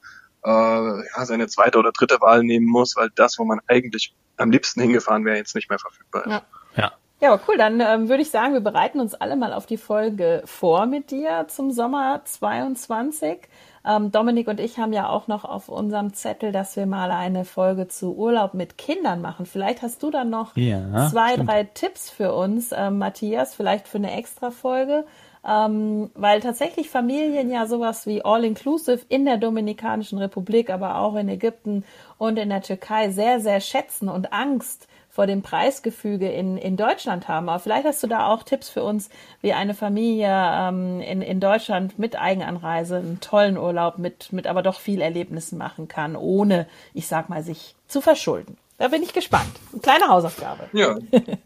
äh, 0.44 0.48
ja, 0.50 1.24
seine 1.24 1.48
zweite 1.48 1.78
oder 1.78 1.92
dritte 1.92 2.20
Wahl 2.20 2.42
nehmen 2.42 2.66
muss, 2.66 2.96
weil 2.96 3.10
das, 3.14 3.38
wo 3.38 3.44
man 3.44 3.60
eigentlich 3.66 4.14
am 4.36 4.50
liebsten 4.50 4.80
hingefahren 4.80 5.24
wäre, 5.24 5.36
jetzt 5.36 5.54
nicht 5.54 5.68
mehr 5.68 5.78
verfügbar 5.78 6.26
ist. 6.26 6.32
Ja. 6.32 6.42
ja. 6.76 6.92
Ja, 7.22 7.38
cool. 7.46 7.58
Dann 7.58 7.80
ähm, 7.80 8.08
würde 8.08 8.22
ich 8.22 8.30
sagen, 8.30 8.54
wir 8.54 8.60
bereiten 8.60 8.98
uns 8.98 9.14
alle 9.14 9.36
mal 9.36 9.52
auf 9.52 9.66
die 9.66 9.76
Folge 9.76 10.42
vor 10.46 10.86
mit 10.86 11.10
dir 11.10 11.44
zum 11.48 11.70
Sommer 11.70 12.22
22. 12.24 13.40
Ähm, 13.86 14.10
Dominik 14.10 14.48
und 14.48 14.58
ich 14.58 14.78
haben 14.78 14.92
ja 14.94 15.08
auch 15.08 15.28
noch 15.28 15.44
auf 15.44 15.68
unserem 15.68 16.14
Zettel, 16.14 16.50
dass 16.50 16.76
wir 16.76 16.86
mal 16.86 17.10
eine 17.10 17.44
Folge 17.44 17.88
zu 17.88 18.16
Urlaub 18.16 18.54
mit 18.54 18.78
Kindern 18.78 19.20
machen. 19.20 19.44
Vielleicht 19.44 19.82
hast 19.82 20.02
du 20.02 20.10
dann 20.10 20.30
noch 20.30 20.56
ja, 20.56 21.08
zwei, 21.10 21.32
stimmt. 21.32 21.48
drei 21.50 21.64
Tipps 21.64 22.10
für 22.10 22.34
uns, 22.34 22.72
ähm, 22.74 22.98
Matthias, 22.98 23.54
vielleicht 23.54 23.86
für 23.86 23.98
eine 23.98 24.12
extra 24.16 24.50
Folge. 24.50 25.04
Ähm, 25.46 26.10
weil 26.14 26.40
tatsächlich 26.40 26.90
Familien 26.90 27.50
ja 27.50 27.66
sowas 27.66 28.06
wie 28.06 28.22
All-Inclusive 28.22 29.00
in 29.08 29.24
der 29.24 29.38
Dominikanischen 29.38 30.18
Republik, 30.18 30.68
aber 30.68 30.96
auch 30.96 31.16
in 31.16 31.28
Ägypten 31.28 31.84
und 32.18 32.38
in 32.38 32.50
der 32.50 32.60
Türkei 32.60 33.10
sehr, 33.10 33.40
sehr 33.40 33.60
schätzen 33.60 34.08
und 34.08 34.32
Angst 34.32 34.86
vor 35.08 35.26
dem 35.26 35.42
Preisgefüge 35.42 36.30
in, 36.30 36.56
in 36.56 36.76
Deutschland 36.76 37.26
haben. 37.26 37.48
Aber 37.48 37.58
vielleicht 37.58 37.84
hast 37.84 38.02
du 38.02 38.06
da 38.06 38.28
auch 38.28 38.42
Tipps 38.42 38.68
für 38.68 38.84
uns, 38.84 39.10
wie 39.40 39.52
eine 39.52 39.74
Familie 39.74 40.28
ähm, 40.30 41.00
in, 41.00 41.20
in 41.20 41.40
Deutschland 41.40 41.98
mit 41.98 42.20
Eigenanreise 42.20 42.96
einen 42.96 43.20
tollen 43.20 43.58
Urlaub 43.58 43.98
mit, 43.98 44.32
mit 44.32 44.46
aber 44.46 44.62
doch 44.62 44.78
viel 44.78 45.00
Erlebnissen 45.00 45.58
machen 45.58 45.88
kann, 45.88 46.16
ohne, 46.16 46.66
ich 46.94 47.06
sag 47.06 47.28
mal, 47.28 47.42
sich 47.42 47.74
zu 47.88 48.00
verschulden. 48.00 48.56
Da 48.78 48.88
bin 48.88 49.02
ich 49.02 49.12
gespannt. 49.12 49.50
Eine 49.72 49.82
kleine 49.82 50.08
Hausaufgabe. 50.08 50.70
Ja. 50.72 50.96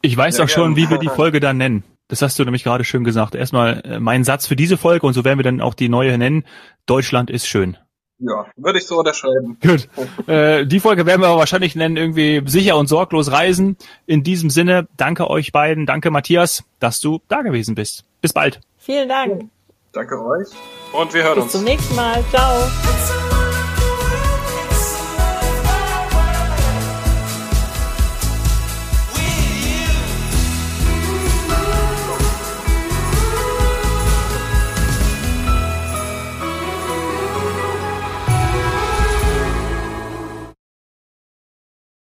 Ich 0.03 0.17
weiß 0.17 0.39
auch 0.41 0.49
schon, 0.49 0.77
wie 0.77 0.89
wir 0.89 0.99
die 0.99 1.09
Folge 1.09 1.41
dann 1.41 1.57
nennen. 1.57 1.83
Das 2.09 2.23
hast 2.23 2.39
du 2.39 2.45
nämlich 2.45 2.65
gerade 2.65 2.85
schön 2.85 3.05
gesagt. 3.05 3.35
Erstmal 3.35 3.81
äh, 3.85 4.01
mein 4.01 4.25
Satz 4.25 4.47
für 4.47 4.57
diese 4.57 4.77
Folge 4.77 5.07
und 5.07 5.15
so 5.15 5.25
werden 5.25 5.39
wir 5.39 5.45
dann 5.45 5.61
auch 5.61 5.75
die 5.75 5.89
neue 5.89 6.17
nennen. 6.19 6.45
Deutschland 6.87 7.31
ist 7.31 7.47
schön. 7.47 7.77
Ja, 8.19 8.47
würde 8.57 8.79
ich 8.79 8.87
so 8.87 8.99
unterschreiben. 8.99 9.59
Gut. 9.63 9.89
Äh, 10.29 10.67
die 10.67 10.81
Folge 10.81 11.07
werden 11.07 11.21
wir 11.21 11.29
aber 11.29 11.39
wahrscheinlich 11.39 11.75
nennen, 11.75 11.97
irgendwie 11.97 12.43
sicher 12.47 12.77
und 12.77 12.87
sorglos 12.87 13.33
reisen. 13.33 13.77
In 14.07 14.23
diesem 14.23 14.51
Sinne, 14.51 14.87
danke 14.97 15.29
euch 15.29 15.53
beiden, 15.53 15.87
danke 15.87 16.11
Matthias, 16.11 16.65
dass 16.79 17.01
du 17.01 17.21
da 17.29 17.43
gewesen 17.43 17.75
bist. 17.75 18.05
Bis 18.21 18.33
bald. 18.33 18.61
Vielen 18.79 19.09
Dank. 19.09 19.51
Danke 19.93 20.23
euch. 20.25 20.49
Und 20.93 21.15
wir 21.15 21.23
hören 21.23 21.35
Bis 21.37 21.45
uns. 21.45 21.53
Bis 21.53 21.61
zum 21.61 21.65
nächsten 21.65 21.97
Mal. 21.97 22.25
Ciao. 22.31 23.34